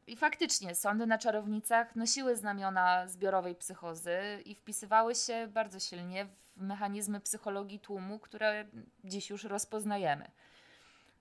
I 0.08 0.16
faktycznie 0.16 0.76
sądy 0.76 1.08
na 1.08 1.18
czarownicach 1.18 1.96
nosiły 1.96 2.36
znamiona 2.36 3.08
zbiorowej 3.08 3.56
psychozy 3.56 4.20
i 4.46 4.56
wpisywały 4.56 5.16
się 5.16 5.48
bardzo 5.48 5.80
silnie 5.80 6.26
w 6.26 6.62
mechanizmy 6.62 7.22
psychologii 7.22 7.80
tłumu, 7.80 8.20
które 8.20 8.66
dziś 9.04 9.30
już 9.30 9.44
rozpoznajemy. 9.44 10.32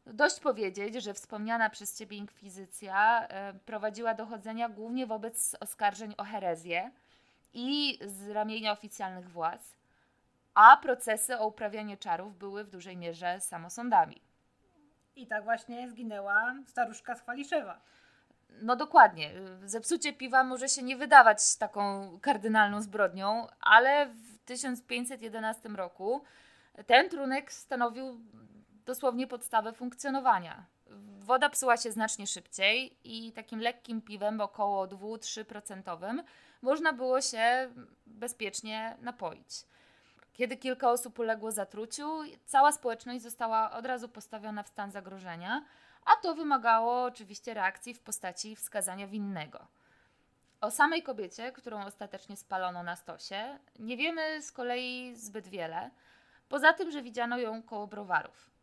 Dość 0.06 0.40
powiedzieć, 0.40 0.94
że 0.94 1.14
wspomniana 1.14 1.70
przez 1.70 1.98
ciebie 1.98 2.16
inkwizycja 2.16 3.26
e, 3.28 3.54
prowadziła 3.54 4.14
dochodzenia 4.14 4.68
głównie 4.68 5.06
wobec 5.06 5.56
oskarżeń 5.60 6.14
o 6.16 6.24
herezję 6.24 6.90
i 7.54 7.98
z 8.06 8.28
ramienia 8.28 8.72
oficjalnych 8.72 9.30
władz, 9.30 9.76
a 10.54 10.76
procesy 10.76 11.38
o 11.38 11.46
uprawianie 11.46 11.96
czarów 11.96 12.38
były 12.38 12.64
w 12.64 12.70
dużej 12.70 12.96
mierze 12.96 13.40
samosądami. 13.40 14.20
I 15.16 15.26
tak 15.26 15.44
właśnie 15.44 15.90
zginęła 15.90 16.54
staruszka 16.66 17.14
z 17.14 17.20
Chwaliszewa. 17.20 17.80
No 18.62 18.76
dokładnie. 18.76 19.30
Zepsucie 19.64 20.12
piwa 20.12 20.44
może 20.44 20.68
się 20.68 20.82
nie 20.82 20.96
wydawać 20.96 21.56
taką 21.56 22.10
kardynalną 22.22 22.82
zbrodnią, 22.82 23.46
ale 23.60 24.06
w 24.06 24.38
1511 24.44 25.68
roku 25.68 26.22
ten 26.86 27.08
trunek 27.08 27.52
stanowił 27.52 28.20
dosłownie 28.86 29.26
podstawę 29.26 29.72
funkcjonowania. 29.72 30.64
Woda 31.18 31.48
psuła 31.48 31.76
się 31.76 31.92
znacznie 31.92 32.26
szybciej 32.26 32.96
i 33.04 33.32
takim 33.32 33.60
lekkim 33.60 34.02
piwem, 34.02 34.40
około 34.40 34.86
2-3% 34.86 36.22
można 36.62 36.92
było 36.92 37.20
się 37.20 37.72
bezpiecznie 38.06 38.96
napoić. 39.00 39.48
Kiedy 40.32 40.56
kilka 40.56 40.90
osób 40.90 41.18
uległo 41.18 41.52
zatruciu, 41.52 42.20
cała 42.46 42.72
społeczność 42.72 43.22
została 43.22 43.70
od 43.70 43.86
razu 43.86 44.08
postawiona 44.08 44.62
w 44.62 44.68
stan 44.68 44.90
zagrożenia, 44.90 45.64
a 46.04 46.10
to 46.22 46.34
wymagało 46.34 47.02
oczywiście 47.02 47.54
reakcji 47.54 47.94
w 47.94 48.00
postaci 48.00 48.56
wskazania 48.56 49.06
winnego. 49.06 49.66
O 50.60 50.70
samej 50.70 51.02
kobiecie, 51.02 51.52
którą 51.52 51.84
ostatecznie 51.84 52.36
spalono 52.36 52.82
na 52.82 52.96
stosie, 52.96 53.58
nie 53.78 53.96
wiemy 53.96 54.42
z 54.42 54.52
kolei 54.52 55.14
zbyt 55.14 55.48
wiele, 55.48 55.90
poza 56.48 56.72
tym, 56.72 56.90
że 56.90 57.02
widziano 57.02 57.38
ją 57.38 57.62
koło 57.62 57.86
browarów. 57.86 58.55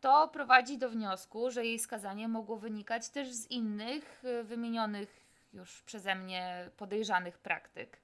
To 0.00 0.28
prowadzi 0.28 0.78
do 0.78 0.90
wniosku, 0.90 1.50
że 1.50 1.64
jej 1.64 1.78
skazanie 1.78 2.28
mogło 2.28 2.56
wynikać 2.56 3.08
też 3.08 3.32
z 3.32 3.50
innych, 3.50 4.24
y, 4.24 4.44
wymienionych 4.44 5.26
już 5.52 5.82
przeze 5.82 6.14
mnie 6.14 6.70
podejrzanych 6.76 7.38
praktyk, 7.38 8.00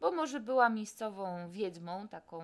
bo 0.00 0.12
może 0.12 0.40
była 0.40 0.68
miejscową 0.68 1.50
wiedźmą, 1.50 2.08
taką 2.08 2.42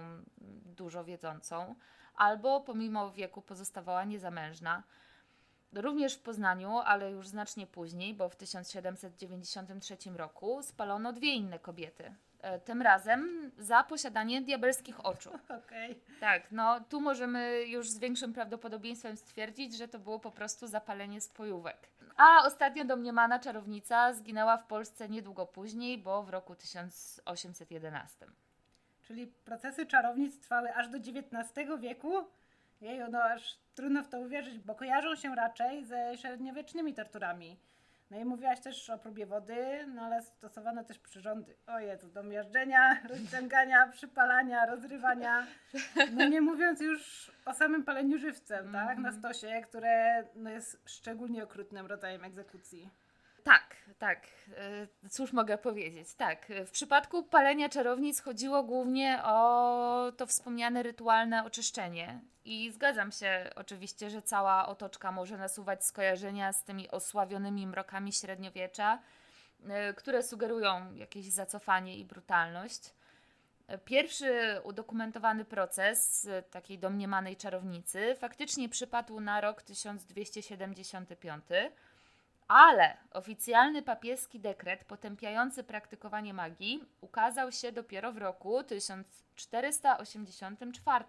dużo 0.77 1.05
wiedzącą, 1.05 1.75
albo 2.14 2.61
pomimo 2.61 3.11
wieku 3.12 3.42
pozostawała 3.42 4.05
niezamężna. 4.05 4.83
Również 5.73 6.14
w 6.14 6.23
Poznaniu, 6.23 6.79
ale 6.79 7.11
już 7.11 7.29
znacznie 7.29 7.66
później, 7.66 8.14
bo 8.14 8.29
w 8.29 8.37
1793 8.37 9.97
roku 10.16 10.62
spalono 10.62 11.12
dwie 11.12 11.35
inne 11.35 11.59
kobiety, 11.59 12.14
tym 12.64 12.83
razem 12.83 13.51
za 13.59 13.83
posiadanie 13.83 14.42
diabelskich 14.42 15.07
oczu. 15.07 15.31
Okej. 15.64 15.90
Okay. 15.90 16.20
Tak, 16.20 16.42
no 16.53 16.81
tu 16.81 17.01
możemy 17.01 17.64
już 17.66 17.90
z 17.90 17.99
większym 17.99 18.33
prawdopodobieństwem 18.33 19.16
stwierdzić, 19.16 19.77
że 19.77 19.88
to 19.88 19.99
było 19.99 20.18
po 20.18 20.31
prostu 20.31 20.66
zapalenie 20.66 21.20
spojówek. 21.20 21.77
A 22.16 22.46
ostatnio 22.46 22.85
domniemana 22.85 23.38
czarownica 23.38 24.12
zginęła 24.12 24.57
w 24.57 24.66
Polsce 24.66 25.09
niedługo 25.09 25.46
później, 25.46 25.99
bo 25.99 26.22
w 26.22 26.31
roku 26.31 26.55
1811. 26.55 28.27
Czyli 29.03 29.27
procesy 29.27 29.87
czarownic 29.87 30.40
trwały 30.40 30.75
aż 30.75 30.88
do 30.88 30.99
XIX 30.99 31.81
wieku? 31.81 32.25
Jej, 32.81 33.01
no 33.11 33.22
aż 33.22 33.59
trudno 33.75 34.03
w 34.03 34.09
to 34.09 34.20
uwierzyć, 34.20 34.59
bo 34.59 34.75
kojarzą 34.75 35.16
się 35.16 35.35
raczej 35.35 35.85
ze 35.85 36.12
średniowiecznymi 36.16 36.94
torturami. 36.94 37.57
No 38.11 38.19
i 38.19 38.25
mówiłaś 38.25 38.61
też 38.61 38.90
o 38.90 38.99
próbie 38.99 39.27
wody, 39.27 39.87
no 39.95 40.03
ale 40.03 40.23
stosowano 40.23 40.85
też 40.85 40.99
przyrządy. 40.99 41.57
O 41.66 41.79
Jezu, 41.79 42.09
do 42.09 42.23
miażdżenia, 42.23 43.01
rozciągania, 43.11 43.87
przypalania, 43.87 44.66
rozrywania. 44.66 45.47
No 46.12 46.29
nie 46.29 46.40
mówiąc 46.40 46.81
już 46.81 47.33
o 47.45 47.55
samym 47.55 47.85
paleniu 47.85 48.19
żywcem, 48.19 48.59
mm 48.59 48.71
-hmm. 48.71 48.87
tak? 48.87 48.99
Na 48.99 49.09
mhm. 49.09 49.14
stosie, 49.14 49.61
które 49.62 50.25
no, 50.35 50.51
jest 50.51 50.83
szczególnie 50.85 51.45
okrutnym 51.45 51.87
rodzajem 51.87 52.25
egzekucji. 52.25 52.90
Tak, 53.45 53.77
tak. 53.99 54.27
E, 55.05 55.09
cóż 55.09 55.33
mogę 55.33 55.59
powiedzieć? 55.59 56.14
Tak. 56.14 56.47
W 56.66 56.71
przypadku 56.71 57.23
palenia 57.23 57.69
czarownic 57.69 58.21
chodziło 58.21 58.62
głównie 58.62 59.21
o 59.25 60.12
to 60.16 60.27
wspomniane 60.27 60.83
rytualne 60.83 61.45
oczyszczenie. 61.45 62.21
I 62.46 62.72
zgadzam 62.72 63.12
się 63.12 63.50
oczywiście, 63.56 64.11
że 64.11 64.22
cała 64.22 64.68
otoczka 64.68 65.12
może 65.12 65.37
nasuwać 65.37 65.85
skojarzenia 65.85 66.52
z 66.52 66.64
tymi 66.64 66.90
osławionymi 66.90 67.66
mrokami 67.66 68.12
średniowiecza, 68.12 68.98
e, 69.68 69.94
które 69.94 70.22
sugerują 70.22 70.94
jakieś 70.94 71.26
zacofanie 71.26 71.98
i 71.98 72.04
brutalność. 72.04 72.94
Pierwszy 73.85 74.61
udokumentowany 74.64 75.44
proces 75.44 76.28
takiej 76.50 76.78
domniemanej 76.78 77.37
czarownicy 77.37 78.16
faktycznie 78.18 78.68
przypadł 78.68 79.20
na 79.20 79.40
rok 79.40 79.62
1275 79.62 81.44
ale 82.48 82.96
oficjalny 83.12 83.82
papieski 83.82 84.40
dekret 84.40 84.85
potępiający 84.85 85.64
praktykowanie 85.64 86.35
magii 86.35 86.85
ukazał 87.00 87.52
się 87.52 87.72
dopiero 87.72 88.12
w 88.12 88.18
roku 88.18 88.62
1484. 88.62 91.04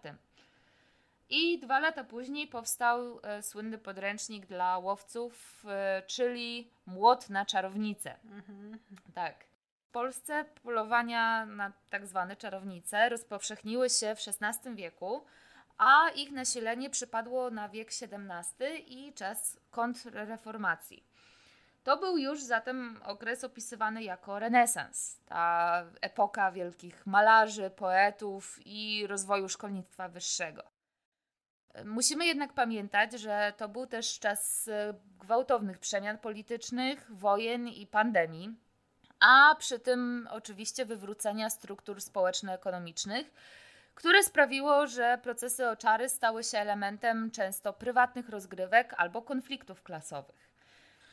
I 1.30 1.60
dwa 1.60 1.80
lata 1.80 2.04
później 2.04 2.48
powstał 2.48 3.20
e, 3.24 3.44
słynny 3.44 3.78
podręcznik 3.78 4.46
dla 4.46 4.78
łowców, 4.78 5.64
e, 5.68 6.02
czyli 6.08 6.72
Młot 6.86 7.30
na 7.30 7.46
czarownicę. 7.46 8.16
Mhm. 8.24 8.80
Tak. 9.14 9.46
W 9.88 9.92
Polsce 9.92 10.46
polowania 10.64 11.46
na 11.46 11.72
tak 11.90 12.08
zwane 12.08 12.36
czarownice 12.36 13.10
rozpowszechniły 13.10 13.90
się 13.90 14.16
w 14.16 14.20
XVI 14.28 14.76
wieku, 14.76 15.26
a 15.78 16.10
ich 16.10 16.32
nasilenie 16.32 16.90
przypadło 16.90 17.50
na 17.50 17.70
wiek 17.70 17.88
XVII 17.88 19.08
i 19.08 19.14
czas 19.14 19.60
kontrreformacji. 19.72 21.04
To 21.84 21.98
był 21.98 22.18
już 22.18 22.44
zatem 22.44 23.00
okres 23.04 23.44
opisywany 23.44 24.04
jako 24.04 24.40
renesans, 24.40 25.20
ta 25.26 25.84
epoka 26.02 26.52
wielkich 26.52 27.06
malarzy, 27.06 27.70
poetów 27.70 28.60
i 28.66 29.08
rozwoju 29.08 29.50
szkolnictwa 29.50 30.10
wyższego. 30.10 30.77
Musimy 31.86 32.26
jednak 32.26 32.54
pamiętać, 32.54 33.14
że 33.14 33.54
to 33.58 33.70
był 33.70 33.88
też 33.88 34.20
czas 34.20 34.68
e, 34.68 34.94
gwałtownych 35.20 35.80
przemian 35.80 36.18
politycznych, 36.18 37.08
wojen 37.10 37.68
i 37.68 37.88
pandemii, 37.88 38.56
a 39.20 39.56
przy 39.60 39.80
tym 39.80 40.28
oczywiście 40.32 40.86
wywrócenia 40.86 41.50
struktur 41.50 42.02
społeczno-ekonomicznych, 42.02 43.32
które 43.96 44.24
sprawiło, 44.24 44.88
że 44.88 45.20
procesy 45.24 45.70
oczary 45.70 46.10
stały 46.10 46.44
się 46.44 46.58
elementem 46.58 47.32
często 47.32 47.74
prywatnych 47.74 48.30
rozgrywek 48.30 48.94
albo 48.98 49.22
konfliktów 49.22 49.84
klasowych. 49.84 50.48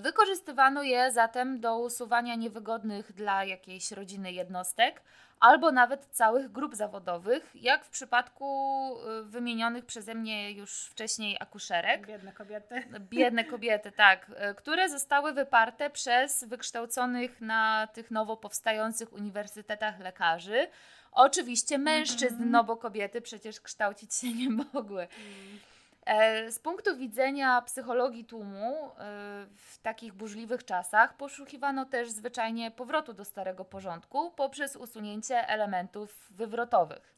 Wykorzystywano 0.01 0.83
je 0.83 1.13
zatem 1.13 1.61
do 1.61 1.79
usuwania 1.79 2.35
niewygodnych 2.35 3.13
dla 3.13 3.45
jakiejś 3.45 3.93
rodziny 3.93 4.33
jednostek 4.33 5.03
albo 5.41 5.73
nawet 5.73 6.07
całych 6.07 6.53
grup 6.53 6.75
zawodowych, 6.75 7.51
jak 7.55 7.85
w 7.85 7.89
przypadku 7.91 8.91
y, 9.21 9.25
wymienionych 9.25 9.85
przeze 9.87 10.15
mnie 10.15 10.53
już 10.53 10.87
wcześniej 10.87 11.37
akuszerek. 11.41 12.07
Biedne 12.07 12.33
kobiety. 12.33 12.83
Biedne 13.01 13.45
kobiety, 13.55 13.93
tak, 13.93 14.31
y, 14.51 14.55
które 14.55 14.89
zostały 14.89 15.33
wyparte 15.33 15.91
przez 15.91 16.45
wykształconych 16.45 17.41
na 17.41 17.89
tych 17.95 18.11
nowo 18.11 18.37
powstających 18.37 19.13
uniwersytetach 19.13 20.01
lekarzy. 20.01 20.69
Oczywiście 21.13 21.79
mężczyzn, 21.79 22.35
Mhm. 22.35 22.51
no 22.51 22.65
bo 22.65 22.77
kobiety 22.77 23.21
przecież 23.21 23.61
kształcić 23.61 24.15
się 24.15 24.33
nie 24.33 24.51
mogły. 24.51 25.03
Mm. 25.03 25.59
E, 26.07 26.53
Z 26.53 26.59
punktu 26.59 26.97
widzenia 26.97 27.63
psychologii 27.63 28.25
tłumu, 28.25 28.91
e, 28.91 29.47
w 29.57 29.79
takich 29.83 30.13
burzliwych 30.13 30.65
czasach 30.65 31.17
poszukiwano 31.17 31.85
też 31.85 32.11
zwyczajnie 32.11 32.71
powrotu 32.71 33.13
do 33.13 33.25
starego 33.25 33.65
porządku 33.65 34.31
poprzez 34.31 34.77
usunięcie 34.77 35.49
elementów 35.49 36.27
wywrotowych. 36.31 37.15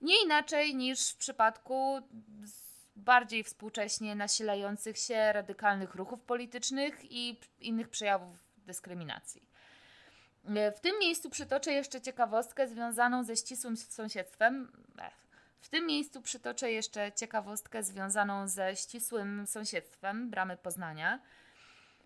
Nie 0.00 0.22
inaczej 0.24 0.74
niż 0.74 1.10
w 1.10 1.16
przypadku 1.16 1.98
bardziej 2.96 3.44
współcześnie 3.44 4.14
nasilających 4.14 4.98
się 4.98 5.32
radykalnych 5.32 5.94
ruchów 5.94 6.22
politycznych 6.22 7.12
i 7.12 7.40
innych 7.60 7.88
przejawów 7.88 8.36
dyskryminacji. 8.56 9.48
E, 10.56 10.72
W 10.72 10.80
tym 10.80 10.98
miejscu 11.00 11.30
przytoczę 11.30 11.72
jeszcze 11.72 12.00
ciekawostkę 12.00 12.68
związaną 12.68 13.24
ze 13.24 13.36
ścisłym 13.36 13.76
sąsiedztwem. 13.76 14.72
W 15.60 15.68
tym 15.68 15.86
miejscu 15.86 16.22
przytoczę 16.22 16.72
jeszcze 16.72 17.12
ciekawostkę 17.12 17.82
związaną 17.82 18.48
ze 18.48 18.76
ścisłym 18.76 19.46
sąsiedztwem 19.46 20.30
Bramy 20.30 20.56
Poznania. 20.56 21.20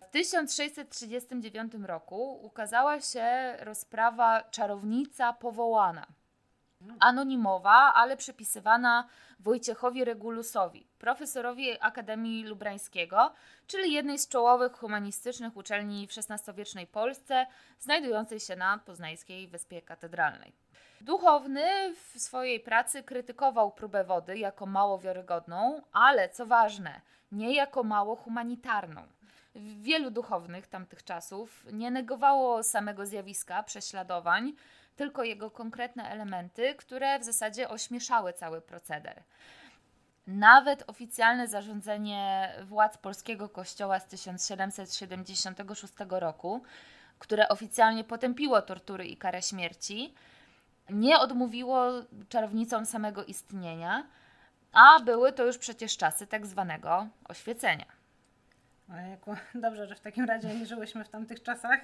W 0.01 0.11
1639 0.11 1.73
roku 1.85 2.45
ukazała 2.45 3.01
się 3.01 3.55
rozprawa 3.59 4.43
Czarownica 4.43 5.33
Powołana. 5.33 6.07
Anonimowa, 6.99 7.93
ale 7.93 8.17
przypisywana 8.17 9.07
Wojciechowi 9.39 10.05
Regulusowi, 10.05 10.87
profesorowi 10.99 11.81
Akademii 11.81 12.43
Lubrańskiego, 12.43 13.33
czyli 13.67 13.93
jednej 13.93 14.19
z 14.19 14.27
czołowych 14.27 14.73
humanistycznych 14.73 15.57
uczelni 15.57 16.07
w 16.07 16.11
XVI-wiecznej 16.17 16.87
Polsce, 16.87 17.45
znajdującej 17.79 18.39
się 18.39 18.55
na 18.55 18.77
poznańskiej 18.77 19.47
Wyspie 19.47 19.81
Katedralnej. 19.81 20.53
Duchowny 21.01 21.95
w 21.95 22.19
swojej 22.19 22.59
pracy 22.59 23.03
krytykował 23.03 23.71
próbę 23.71 24.03
wody 24.03 24.37
jako 24.37 24.65
mało 24.65 24.99
wiarygodną, 24.99 25.81
ale 25.93 26.29
co 26.29 26.45
ważne, 26.45 27.01
nie 27.31 27.55
jako 27.55 27.83
mało 27.83 28.15
humanitarną. 28.15 29.01
Wielu 29.55 30.11
duchownych 30.11 30.67
tamtych 30.67 31.03
czasów 31.03 31.65
nie 31.73 31.91
negowało 31.91 32.63
samego 32.63 33.05
zjawiska 33.05 33.63
prześladowań, 33.63 34.53
tylko 34.95 35.23
jego 35.23 35.51
konkretne 35.51 36.09
elementy, 36.09 36.75
które 36.75 37.19
w 37.19 37.23
zasadzie 37.23 37.69
ośmieszały 37.69 38.33
cały 38.33 38.61
proceder. 38.61 39.23
Nawet 40.27 40.83
oficjalne 40.87 41.47
zarządzenie 41.47 42.53
władz 42.63 42.97
polskiego 42.97 43.49
kościoła 43.49 43.99
z 43.99 44.07
1776 44.07 45.93
roku, 46.09 46.61
które 47.19 47.49
oficjalnie 47.49 48.03
potępiło 48.03 48.61
tortury 48.61 49.05
i 49.05 49.17
karę 49.17 49.41
śmierci, 49.41 50.13
nie 50.91 51.19
odmówiło 51.19 51.91
czarownicom 52.29 52.85
samego 52.85 53.23
istnienia, 53.23 54.03
a 54.71 54.99
były 54.99 55.33
to 55.33 55.45
już 55.45 55.57
przecież 55.57 55.97
czasy 55.97 56.27
tak 56.27 56.45
zwanego 56.45 57.07
oświecenia. 57.29 57.85
Ojejku, 58.93 59.35
dobrze, 59.55 59.87
że 59.87 59.95
w 59.95 59.99
takim 60.01 60.25
razie 60.25 60.55
nie 60.55 60.65
żyłyśmy 60.65 61.03
w 61.03 61.09
tamtych 61.09 61.43
czasach. 61.43 61.79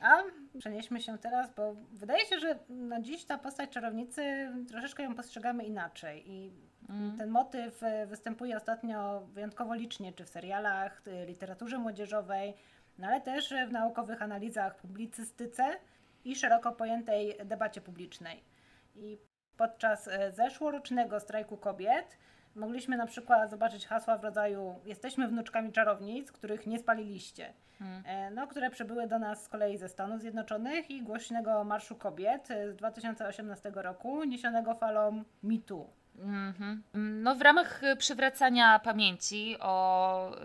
A 0.00 0.22
przenieśmy 0.58 1.00
się 1.00 1.18
teraz, 1.18 1.54
bo 1.56 1.74
wydaje 1.92 2.26
się, 2.26 2.40
że 2.40 2.58
no 2.68 3.02
dziś 3.02 3.24
ta 3.24 3.38
postać 3.38 3.70
czarownicy 3.70 4.48
troszeczkę 4.68 5.02
ją 5.02 5.14
postrzegamy 5.14 5.64
inaczej. 5.64 6.30
I 6.30 6.52
Mm. 6.88 7.18
ten 7.18 7.30
motyw 7.30 7.82
y, 7.82 8.06
występuje 8.06 8.56
ostatnio 8.56 9.20
wyjątkowo 9.20 9.74
licznie, 9.74 10.12
czy 10.12 10.24
w 10.24 10.28
serialach, 10.28 11.02
y, 11.06 11.26
literaturze 11.26 11.78
młodzieżowej, 11.78 12.54
no 12.98 13.06
ale 13.06 13.20
też 13.20 13.52
y, 13.52 13.66
w 13.66 13.72
naukowych 13.72 14.22
analizach, 14.22 14.76
publicystyce 14.76 15.76
i 16.24 16.36
szeroko 16.36 16.72
pojętej 16.72 17.36
debacie 17.44 17.80
publicznej. 17.80 18.44
I 18.94 19.18
podczas 19.56 20.06
y, 20.06 20.10
zeszłorocznego 20.32 21.20
strajku 21.20 21.56
kobiet 21.56 22.18
mogliśmy 22.54 22.96
na 22.96 23.06
przykład 23.06 23.50
zobaczyć 23.50 23.86
hasła 23.86 24.18
w 24.18 24.24
rodzaju 24.24 24.80
Jesteśmy 24.84 25.28
wnuczkami 25.28 25.72
czarownic, 25.72 26.32
których 26.32 26.66
nie 26.66 26.78
spaliliście. 26.78 27.52
Mm. 27.80 28.02
E, 28.06 28.30
No, 28.30 28.46
które 28.46 28.70
przybyły 28.70 29.06
do 29.06 29.18
nas 29.18 29.44
z 29.44 29.48
kolei 29.48 29.78
ze 29.78 29.88
Stanów 29.88 30.20
Zjednoczonych 30.20 30.90
i 30.90 31.02
głośnego 31.02 31.64
Marszu 31.64 31.96
Kobiet 31.96 32.50
y, 32.50 32.72
z 32.72 32.76
2018 32.76 33.72
roku, 33.74 34.24
niesionego 34.24 34.74
falą 34.74 35.24
MeToo. 35.42 35.90
Mhm. 36.18 36.82
No, 36.94 37.34
w 37.34 37.42
ramach 37.42 37.80
przywracania 37.98 38.78
pamięci 38.78 39.56
o 39.60 40.36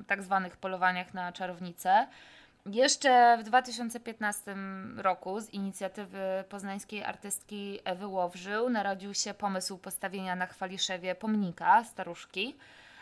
y, 0.00 0.04
tak 0.04 0.22
zwanych 0.22 0.56
polowaniach 0.56 1.14
na 1.14 1.32
czarownice, 1.32 2.06
jeszcze 2.68 3.38
w 3.40 3.42
2015 3.42 4.56
roku 4.96 5.40
z 5.40 5.50
inicjatywy 5.50 6.44
poznańskiej 6.48 7.04
artystki 7.04 7.80
Ewy 7.84 8.06
Łowrzył 8.06 8.70
narodził 8.70 9.14
się 9.14 9.34
pomysł 9.34 9.78
postawienia 9.78 10.36
na 10.36 10.46
Chwaliszewie 10.46 11.14
pomnika 11.14 11.84
staruszki. 11.84 12.56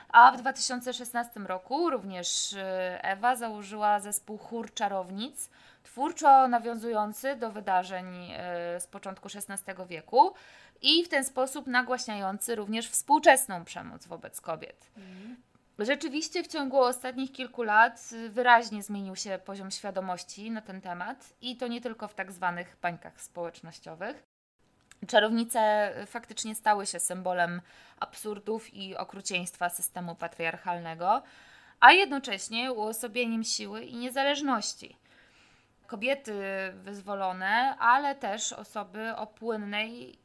A 0.08 0.32
w 0.32 0.36
2016 0.36 1.40
roku 1.40 1.90
również 1.90 2.52
y, 2.52 2.58
Ewa 3.02 3.36
założyła 3.36 4.00
zespół 4.00 4.38
Chór 4.38 4.74
Czarownic, 4.74 5.50
twórczo 5.82 6.48
nawiązujący 6.48 7.36
do 7.36 7.50
wydarzeń 7.50 8.06
y, 8.76 8.80
z 8.80 8.86
początku 8.86 9.28
XVI 9.34 9.86
wieku 9.88 10.34
i 10.82 11.04
w 11.04 11.08
ten 11.08 11.24
sposób 11.24 11.66
nagłaśniający 11.66 12.54
również 12.54 12.88
współczesną 12.88 13.64
przemoc 13.64 14.06
wobec 14.06 14.40
kobiet. 14.40 14.90
Rzeczywiście 15.78 16.42
w 16.42 16.46
ciągu 16.46 16.80
ostatnich 16.80 17.32
kilku 17.32 17.62
lat 17.62 18.10
y, 18.12 18.30
wyraźnie 18.30 18.82
zmienił 18.82 19.16
się 19.16 19.38
poziom 19.44 19.70
świadomości 19.70 20.50
na 20.50 20.60
ten 20.60 20.80
temat 20.80 21.32
i 21.40 21.56
to 21.56 21.66
nie 21.66 21.80
tylko 21.80 22.08
w 22.08 22.14
tak 22.14 22.32
zwanych 22.32 22.76
bańkach 22.82 23.20
społecznościowych. 23.20 24.22
Czarownice 25.06 25.92
y, 26.02 26.06
faktycznie 26.06 26.54
stały 26.54 26.86
się 26.86 27.00
symbolem 27.00 27.60
absurdów 28.00 28.74
i 28.74 28.96
okrucieństwa 28.96 29.68
systemu 29.68 30.14
patriarchalnego, 30.14 31.22
a 31.80 31.92
jednocześnie 31.92 32.72
uosobieniem 32.72 33.44
siły 33.44 33.84
i 33.84 33.96
niezależności. 33.96 34.96
Kobiety 35.86 36.42
wyzwolone, 36.74 37.76
ale 37.78 38.14
też 38.14 38.52
osoby 38.52 39.16
o 39.16 39.26
płynnej 39.26 40.18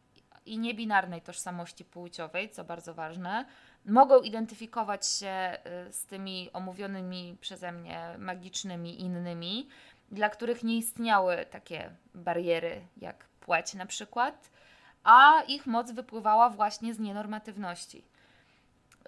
i 0.45 0.59
niebinarnej 0.59 1.21
tożsamości 1.21 1.85
płciowej, 1.85 2.49
co 2.49 2.63
bardzo 2.63 2.93
ważne, 2.93 3.45
mogą 3.85 4.21
identyfikować 4.21 5.07
się 5.07 5.57
y, 5.87 5.93
z 5.93 6.05
tymi 6.05 6.49
omówionymi 6.53 7.37
przeze 7.41 7.71
mnie 7.71 8.15
magicznymi 8.17 9.01
innymi, 9.01 9.67
dla 10.11 10.29
których 10.29 10.63
nie 10.63 10.77
istniały 10.77 11.45
takie 11.51 11.89
bariery 12.15 12.81
jak 12.97 13.25
płeć 13.25 13.73
na 13.73 13.85
przykład, 13.85 14.49
a 15.03 15.41
ich 15.47 15.65
moc 15.65 15.91
wypływała 15.91 16.49
właśnie 16.49 16.93
z 16.93 16.99
nienormatywności. 16.99 18.03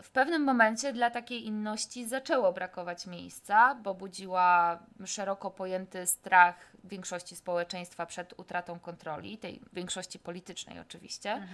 W 0.01 0.09
pewnym 0.09 0.43
momencie 0.43 0.93
dla 0.93 1.09
takiej 1.09 1.45
inności 1.45 2.05
zaczęło 2.07 2.53
brakować 2.53 3.07
miejsca, 3.07 3.75
bo 3.75 3.93
budziła 3.93 4.79
szeroko 5.05 5.51
pojęty 5.51 6.07
strach 6.07 6.71
większości 6.83 7.35
społeczeństwa 7.35 8.05
przed 8.05 8.39
utratą 8.39 8.79
kontroli, 8.79 9.37
tej 9.37 9.61
większości 9.73 10.19
politycznej 10.19 10.79
oczywiście. 10.79 11.47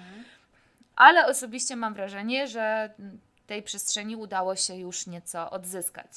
Ale 0.99 1.27
osobiście 1.27 1.75
mam 1.75 1.93
wrażenie, 1.93 2.47
że 2.47 2.93
tej 3.47 3.63
przestrzeni 3.63 4.15
udało 4.15 4.55
się 4.55 4.75
już 4.75 5.07
nieco 5.07 5.49
odzyskać. 5.49 6.11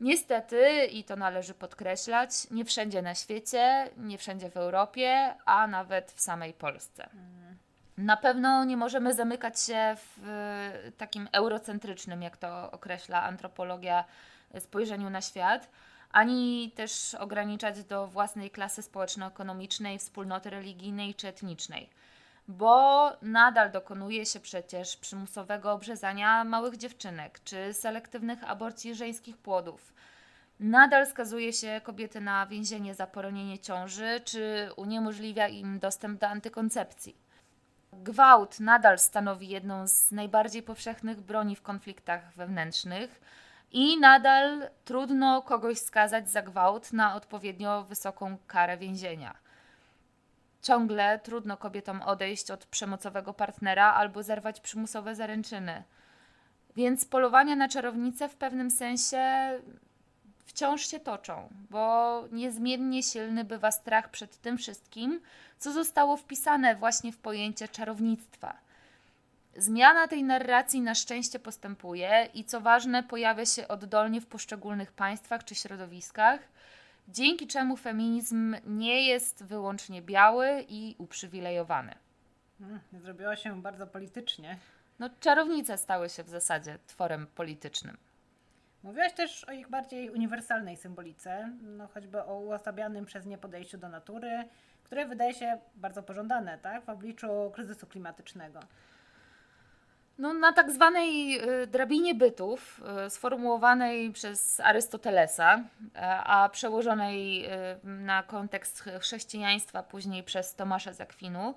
Niestety, 0.00 0.86
i 0.86 1.04
to 1.04 1.16
należy 1.16 1.54
podkreślać, 1.54 2.30
nie 2.50 2.64
wszędzie 2.64 3.02
na 3.02 3.14
świecie, 3.14 3.90
nie 3.96 4.18
wszędzie 4.18 4.50
w 4.50 4.56
Europie, 4.56 5.34
a 5.44 5.66
nawet 5.66 6.12
w 6.12 6.20
samej 6.20 6.52
Polsce. 6.52 7.08
Na 7.98 8.16
pewno 8.16 8.64
nie 8.64 8.76
możemy 8.76 9.14
zamykać 9.14 9.60
się 9.60 9.96
w 9.96 10.28
y, 10.88 10.92
takim 10.92 11.28
eurocentrycznym, 11.32 12.22
jak 12.22 12.36
to 12.36 12.70
określa 12.70 13.22
antropologia, 13.22 14.04
y, 14.54 14.60
spojrzeniu 14.60 15.10
na 15.10 15.20
świat, 15.20 15.68
ani 16.12 16.72
też 16.74 17.14
ograniczać 17.14 17.84
do 17.84 18.06
własnej 18.06 18.50
klasy 18.50 18.82
społeczno-ekonomicznej, 18.82 19.98
wspólnoty 19.98 20.50
religijnej 20.50 21.14
czy 21.14 21.28
etnicznej. 21.28 21.88
Bo 22.48 23.12
nadal 23.22 23.70
dokonuje 23.70 24.26
się 24.26 24.40
przecież 24.40 24.96
przymusowego 24.96 25.72
obrzezania 25.72 26.44
małych 26.44 26.76
dziewczynek 26.76 27.40
czy 27.44 27.74
selektywnych 27.74 28.50
aborcji 28.50 28.94
żeńskich 28.94 29.36
płodów. 29.36 29.94
Nadal 30.60 31.06
skazuje 31.06 31.52
się 31.52 31.80
kobiety 31.84 32.20
na 32.20 32.46
więzienie 32.46 32.94
za 32.94 33.06
poronienie 33.06 33.58
ciąży, 33.58 34.20
czy 34.24 34.70
uniemożliwia 34.76 35.48
im 35.48 35.78
dostęp 35.78 36.20
do 36.20 36.28
antykoncepcji. 36.28 37.16
Gwałt 37.92 38.60
nadal 38.60 38.98
stanowi 38.98 39.48
jedną 39.48 39.88
z 39.88 40.12
najbardziej 40.12 40.62
powszechnych 40.62 41.20
broni 41.20 41.56
w 41.56 41.62
konfliktach 41.62 42.32
wewnętrznych 42.34 43.20
i 43.72 44.00
nadal 44.00 44.70
trudno 44.84 45.42
kogoś 45.42 45.78
skazać 45.78 46.30
za 46.30 46.42
gwałt 46.42 46.92
na 46.92 47.14
odpowiednio 47.14 47.84
wysoką 47.84 48.36
karę 48.46 48.76
więzienia. 48.76 49.47
Ciągle 50.62 51.18
trudno 51.18 51.56
kobietom 51.56 52.02
odejść 52.02 52.50
od 52.50 52.66
przemocowego 52.66 53.34
partnera 53.34 53.92
albo 53.92 54.22
zerwać 54.22 54.60
przymusowe 54.60 55.14
zaręczyny. 55.14 55.82
Więc 56.76 57.04
polowania 57.04 57.56
na 57.56 57.68
czarownice 57.68 58.28
w 58.28 58.36
pewnym 58.36 58.70
sensie 58.70 59.50
wciąż 60.46 60.86
się 60.86 61.00
toczą, 61.00 61.48
bo 61.70 62.24
niezmiennie 62.32 63.02
silny 63.02 63.44
bywa 63.44 63.70
strach 63.70 64.10
przed 64.10 64.40
tym 64.40 64.58
wszystkim, 64.58 65.20
co 65.58 65.72
zostało 65.72 66.16
wpisane 66.16 66.76
właśnie 66.76 67.12
w 67.12 67.18
pojęcie 67.18 67.68
czarownictwa. 67.68 68.56
Zmiana 69.56 70.08
tej 70.08 70.24
narracji 70.24 70.80
na 70.80 70.94
szczęście 70.94 71.38
postępuje 71.38 72.28
i 72.34 72.44
co 72.44 72.60
ważne, 72.60 73.02
pojawia 73.02 73.46
się 73.46 73.68
oddolnie 73.68 74.20
w 74.20 74.26
poszczególnych 74.26 74.92
państwach 74.92 75.44
czy 75.44 75.54
środowiskach, 75.54 76.40
dzięki 77.08 77.46
czemu 77.46 77.76
feminizm 77.76 78.56
nie 78.66 79.06
jest 79.06 79.44
wyłącznie 79.44 80.02
biały 80.02 80.64
i 80.68 80.94
uprzywilejowany. 80.98 81.94
Hmm, 82.58 82.80
zrobiło 82.92 83.36
się 83.36 83.62
bardzo 83.62 83.86
politycznie. 83.86 84.58
No, 84.98 85.10
czarownice 85.20 85.78
stały 85.78 86.08
się 86.08 86.22
w 86.22 86.28
zasadzie 86.28 86.78
tworem 86.86 87.26
politycznym. 87.26 87.96
Mówiłaś 88.82 89.12
też 89.12 89.44
o 89.44 89.52
ich 89.52 89.68
bardziej 89.68 90.10
uniwersalnej 90.10 90.76
symbolice, 90.76 91.52
no 91.62 91.86
choćby 91.86 92.24
o 92.24 92.38
uosabianym 92.38 93.04
przez 93.04 93.26
nie 93.26 93.38
podejściu 93.38 93.78
do 93.78 93.88
natury, 93.88 94.44
które 94.84 95.06
wydaje 95.06 95.34
się 95.34 95.58
bardzo 95.74 96.02
pożądane 96.02 96.58
tak, 96.58 96.84
w 96.84 96.88
obliczu 96.88 97.50
kryzysu 97.54 97.86
klimatycznego. 97.86 98.60
No, 100.18 100.32
na 100.34 100.52
tak 100.52 100.70
zwanej 100.70 101.40
y, 101.62 101.66
drabinie 101.66 102.14
bytów, 102.14 102.80
y, 103.06 103.10
sformułowanej 103.10 104.12
przez 104.12 104.60
Arystotelesa, 104.60 105.56
y, 105.56 105.62
a 106.24 106.48
przełożonej 106.48 107.48
na 107.84 108.22
kontekst 108.22 108.84
chrześcijaństwa 109.00 109.82
później 109.82 110.22
przez 110.22 110.54
Tomasza 110.54 110.92
z 110.92 111.00
Akwinu, 111.00 111.54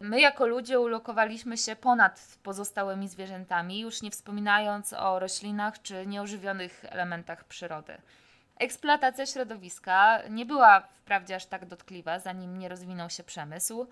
My 0.00 0.20
jako 0.20 0.46
ludzie 0.46 0.80
ulokowaliśmy 0.80 1.56
się 1.56 1.76
ponad 1.76 2.38
pozostałymi 2.42 3.08
zwierzętami, 3.08 3.80
już 3.80 4.02
nie 4.02 4.10
wspominając 4.10 4.92
o 4.92 5.18
roślinach 5.18 5.82
czy 5.82 6.06
nieożywionych 6.06 6.84
elementach 6.88 7.44
przyrody. 7.44 7.96
Eksploatacja 8.58 9.26
środowiska 9.26 10.22
nie 10.30 10.46
była 10.46 10.80
wprawdzie 10.80 11.36
aż 11.36 11.46
tak 11.46 11.66
dotkliwa, 11.66 12.18
zanim 12.18 12.58
nie 12.58 12.68
rozwinął 12.68 13.10
się 13.10 13.24
przemysł, 13.24 13.86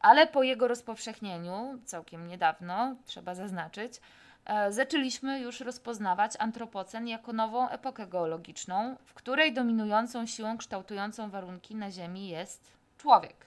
ale 0.00 0.26
po 0.26 0.42
jego 0.42 0.68
rozpowszechnieniu, 0.68 1.78
całkiem 1.84 2.26
niedawno, 2.26 2.96
trzeba 3.06 3.34
zaznaczyć, 3.34 4.00
e, 4.46 4.72
zaczęliśmy 4.72 5.40
już 5.40 5.60
rozpoznawać 5.60 6.32
antropocen 6.38 7.08
jako 7.08 7.32
nową 7.32 7.68
epokę 7.68 8.06
geologiczną, 8.06 8.96
w 9.04 9.14
której 9.14 9.52
dominującą 9.52 10.26
siłą 10.26 10.58
kształtującą 10.58 11.30
warunki 11.30 11.74
na 11.74 11.90
Ziemi 11.90 12.28
jest 12.28 12.72
człowiek. 12.98 13.46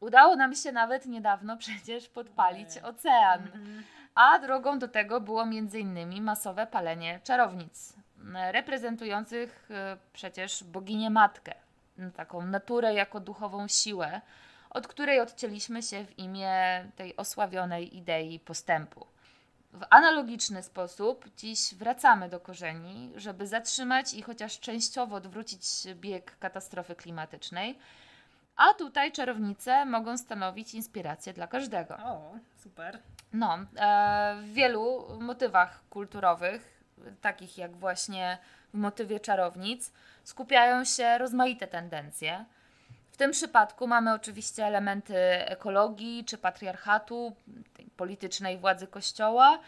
Udało 0.00 0.36
nam 0.36 0.54
się 0.54 0.72
nawet 0.72 1.06
niedawno 1.06 1.56
przecież 1.56 2.08
podpalić 2.08 2.68
ocean. 2.82 3.42
Mhm. 3.42 3.82
A 4.14 4.38
drogą 4.38 4.78
do 4.78 4.88
tego 4.88 5.20
było 5.20 5.42
m.in. 5.42 6.22
masowe 6.22 6.66
palenie 6.66 7.20
czarownic, 7.24 7.92
reprezentujących 8.52 9.68
e, 9.70 9.96
przecież 10.12 10.64
boginię 10.64 11.10
matkę, 11.10 11.54
taką 12.16 12.46
naturę 12.46 12.94
jako 12.94 13.20
duchową 13.20 13.68
siłę, 13.68 14.20
od 14.70 14.86
której 14.86 15.20
odcięliśmy 15.20 15.82
się 15.82 16.04
w 16.04 16.18
imię 16.18 16.84
tej 16.96 17.16
osławionej 17.16 17.96
idei 17.96 18.40
postępu. 18.40 19.06
W 19.72 19.86
analogiczny 19.90 20.62
sposób 20.62 21.24
dziś 21.36 21.74
wracamy 21.74 22.28
do 22.28 22.40
korzeni, 22.40 23.12
żeby 23.16 23.46
zatrzymać 23.46 24.14
i 24.14 24.22
chociaż 24.22 24.60
częściowo 24.60 25.16
odwrócić 25.16 25.62
bieg 25.94 26.38
katastrofy 26.38 26.94
klimatycznej 26.94 27.78
a 28.58 28.74
tutaj 28.74 29.12
czarownice 29.12 29.84
mogą 29.84 30.18
stanowić 30.18 30.74
inspirację 30.74 31.32
dla 31.32 31.46
każdego. 31.46 31.96
O, 31.96 32.34
super. 32.56 32.98
No, 33.32 33.58
e, 33.76 34.36
w 34.42 34.52
wielu 34.52 35.06
motywach 35.20 35.80
kulturowych, 35.90 36.82
takich 37.20 37.58
jak 37.58 37.76
właśnie 37.76 38.38
w 38.74 38.78
motywie 38.78 39.20
czarownic, 39.20 39.92
skupiają 40.24 40.84
się 40.84 41.18
rozmaite 41.18 41.66
tendencje. 41.66 42.44
Tym 43.18 43.30
przypadku 43.30 43.86
mamy 43.86 44.12
oczywiście 44.12 44.66
elementy 44.66 45.16
ekologii 45.46 46.24
czy 46.24 46.38
patriarchatu, 46.38 47.36
politycznej 47.96 48.58
władzy 48.58 48.86
kościoła, 48.86 49.58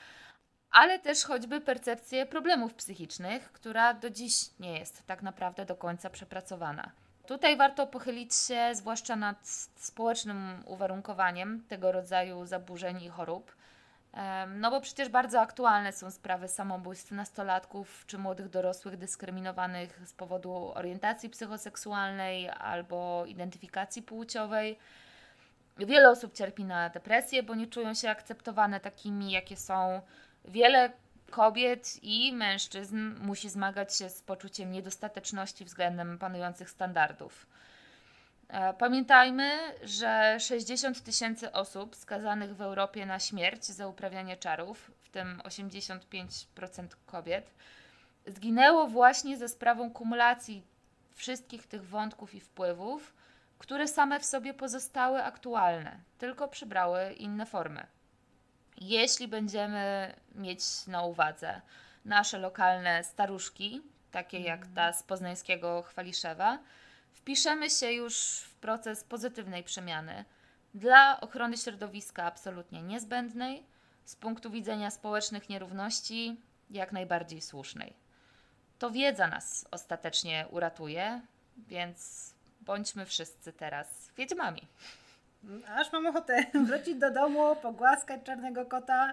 ale 0.71 0.99
też 0.99 1.25
choćby 1.25 1.61
percepcję 1.61 2.27
problemów 2.27 2.75
psychicznych, 2.75 3.53
która 3.53 3.95
do 3.95 4.11
dziś 4.11 4.35
nie 4.61 4.79
jest 4.79 5.07
tak 5.07 5.23
naprawdę 5.23 5.67
do 5.67 5.77
końca 5.77 6.11
przepracowana. 6.11 6.91
Tutaj 7.27 7.57
warto 7.57 7.87
pochylić 7.87 8.35
się 8.35 8.71
zwłaszcza 8.73 9.17
nad 9.17 9.49
społecznym 9.77 10.63
uwarunkowaniem 10.67 11.65
tego 11.69 11.93
rodzaju 11.93 12.47
zaburzeń 12.47 13.03
i 13.03 13.09
chorób. 13.09 13.57
No 14.49 14.71
bo 14.71 14.81
przecież 14.81 15.09
bardzo 15.09 15.41
aktualne 15.41 15.93
są 15.93 16.11
sprawy 16.11 16.49
samobójstw 16.49 17.11
nastolatków 17.11 18.05
czy 18.07 18.19
młodych 18.19 18.49
dorosłych 18.49 18.97
dyskryminowanych 18.97 20.01
z 20.07 20.13
powodu 20.13 20.73
orientacji 20.75 21.31
psychoseksualnej 21.31 22.49
albo 22.49 23.25
identyfikacji 23.27 24.03
płciowej. 24.03 24.79
Wiele 25.79 26.11
osób 26.11 26.35
cierpi 26.35 26.65
na 26.65 26.89
depresję, 26.89 27.43
bo 27.43 27.55
nie 27.55 27.67
czują 27.67 27.95
się 27.95 28.11
akceptowane 28.11 28.81
takimi, 28.81 29.33
jakie 29.33 29.57
są. 29.57 30.01
Wiele 30.45 30.93
kobiet 31.31 31.99
i 32.03 32.33
mężczyzn 32.33 33.15
musi 33.21 33.49
zmagać 33.49 33.97
się 33.97 34.11
z 34.11 34.23
poczuciem 34.23 34.73
niedostateczności 34.73 35.65
względem 35.65 36.19
panujących 36.19 36.71
standardów. 36.71 37.47
E, 38.51 38.75
pamiętajmy, 38.75 39.59
że 39.83 40.37
60 40.41 41.03
tysięcy 41.03 41.53
osób 41.53 41.97
skazanych 41.97 42.57
w 42.57 42.61
Europie 42.61 43.07
na 43.07 43.19
śmierć 43.19 43.65
za 43.65 43.87
uprawianie 43.87 44.37
czarów, 44.37 44.91
w 45.01 45.09
tym 45.09 45.41
85% 45.45 46.87
kobiet, 47.07 47.51
zginęło 48.27 48.87
właśnie 48.87 49.37
ze 49.37 49.49
sprawą 49.49 49.91
kumulacji 49.91 50.63
wszystkich 51.15 51.67
tych 51.67 51.87
wątków 51.87 52.35
i 52.35 52.41
wpływów, 52.41 53.15
które 53.59 53.89
same 53.89 54.21
w 54.21 54.25
sobie 54.25 54.55
pozostały 54.55 55.25
aktualne, 55.25 56.01
tylko 56.19 56.49
przybrały 56.49 57.13
inne 57.13 57.47
formy 57.47 57.87
jeśli 58.81 59.29
będziemy 59.29 60.15
mieć 60.35 60.87
na 60.87 61.03
uwadze 61.03 61.61
nasze 62.05 62.39
lokalne 62.39 63.05
staruszki, 63.05 63.83
takie 64.11 64.41
jak 64.41 64.59
mhm. 64.59 64.75
ta 64.75 64.93
z 64.93 65.03
poznańskiego 65.03 65.83
Chwaliszewa, 65.83 66.59
wpiszemy 67.15 67.71
się 67.71 67.93
już 67.93 68.41
w 68.41 68.55
proces 68.55 69.05
pozytywnej 69.05 69.65
przemiany 69.65 70.25
dla 70.75 71.21
ochrony 71.21 71.57
środowiska 71.57 72.25
absolutnie 72.25 72.83
niezbędnej, 72.83 73.65
z 74.05 74.17
punktu 74.17 74.51
widzenia 74.51 74.91
społecznych 74.91 75.49
nierówności 75.49 76.41
jak 76.71 76.93
najbardziej 76.93 77.41
słusznej. 77.41 77.95
To 78.79 78.91
wiedza 78.91 79.27
nas 79.27 79.67
ostatecznie 79.71 80.47
uratuje, 80.51 81.21
więc 81.57 82.31
bądźmy 82.61 83.07
wszyscy 83.07 83.53
teraz 83.53 84.11
wiedźmami. 84.17 84.69
Aż 85.69 85.93
mam 85.93 86.07
ochotę 86.07 86.47
wrócić 86.67 86.95
do 86.95 87.11
domu, 87.11 87.57
pogłaskać 87.57 88.21
czarnego 88.25 88.67
kota, 88.67 89.13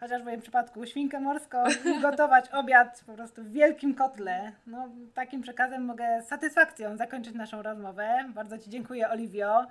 chociaż 0.00 0.22
w 0.22 0.24
moim 0.24 0.40
przypadku 0.40 0.86
świnkę 0.86 1.20
morską 1.20 1.64
gotować 2.02 2.48
obiad 2.48 3.02
po 3.06 3.12
prostu 3.12 3.42
w 3.42 3.52
wielkim 3.52 3.94
kotle. 3.94 4.52
No, 4.66 4.88
takim 5.14 5.42
przekazem 5.42 5.84
mogę 5.84 6.22
z 6.22 6.28
satysfakcją 6.28 6.96
zakończyć 6.96 7.34
naszą 7.34 7.62
rozmowę. 7.62 8.24
Bardzo 8.34 8.58
Ci 8.58 8.70
dziękuję, 8.70 9.10
Oliwio, 9.10 9.66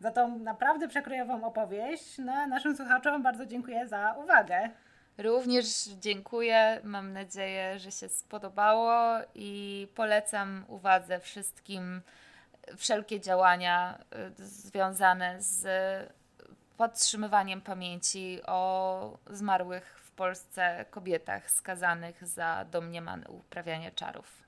za 0.00 0.10
tą 0.10 0.38
naprawdę 0.38 0.88
przekrojową 0.88 1.44
opowieść. 1.44 2.18
No, 2.18 2.46
naszym 2.46 2.76
słuchaczom 2.76 3.22
bardzo 3.22 3.46
dziękuję 3.46 3.88
za 3.88 4.16
uwagę. 4.24 4.70
Również 5.18 5.66
dziękuję. 5.84 6.80
Mam 6.84 7.12
nadzieję, 7.12 7.78
że 7.78 7.92
się 7.92 8.08
spodobało 8.08 9.18
i 9.34 9.88
polecam 9.94 10.64
uwadze 10.68 11.20
wszystkim 11.20 12.00
wszelkie 12.76 13.20
działania 13.20 13.98
y, 14.38 14.44
związane 14.44 15.42
z 15.42 15.66
podtrzymywaniem 16.80 17.60
pamięci 17.60 18.38
o 18.46 19.18
zmarłych 19.30 20.00
w 20.04 20.10
Polsce 20.10 20.84
kobietach 20.90 21.50
skazanych 21.50 22.26
za 22.28 22.64
domniemane 22.70 23.28
uprawianie 23.28 23.90
czarów. 23.90 24.42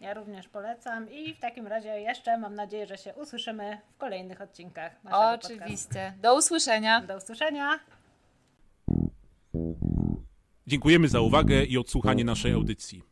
Ja 0.00 0.14
również 0.14 0.48
polecam 0.48 1.10
i 1.10 1.34
w 1.34 1.40
takim 1.40 1.66
razie 1.66 1.88
jeszcze 1.88 2.38
mam 2.38 2.54
nadzieję, 2.54 2.86
że 2.86 2.98
się 2.98 3.14
usłyszymy 3.14 3.78
w 3.94 3.98
kolejnych 3.98 4.40
odcinkach 4.40 5.04
naszego 5.04 5.22
podcastu. 5.22 5.54
Oczywiście. 5.54 6.14
Do 6.22 6.36
usłyszenia. 6.36 7.00
Do 7.00 7.16
usłyszenia. 7.16 7.80
Dziękujemy 10.66 11.08
za 11.08 11.20
uwagę 11.20 11.64
i 11.64 11.78
odsłuchanie 11.78 12.24
naszej 12.24 12.52
audycji. 12.52 13.11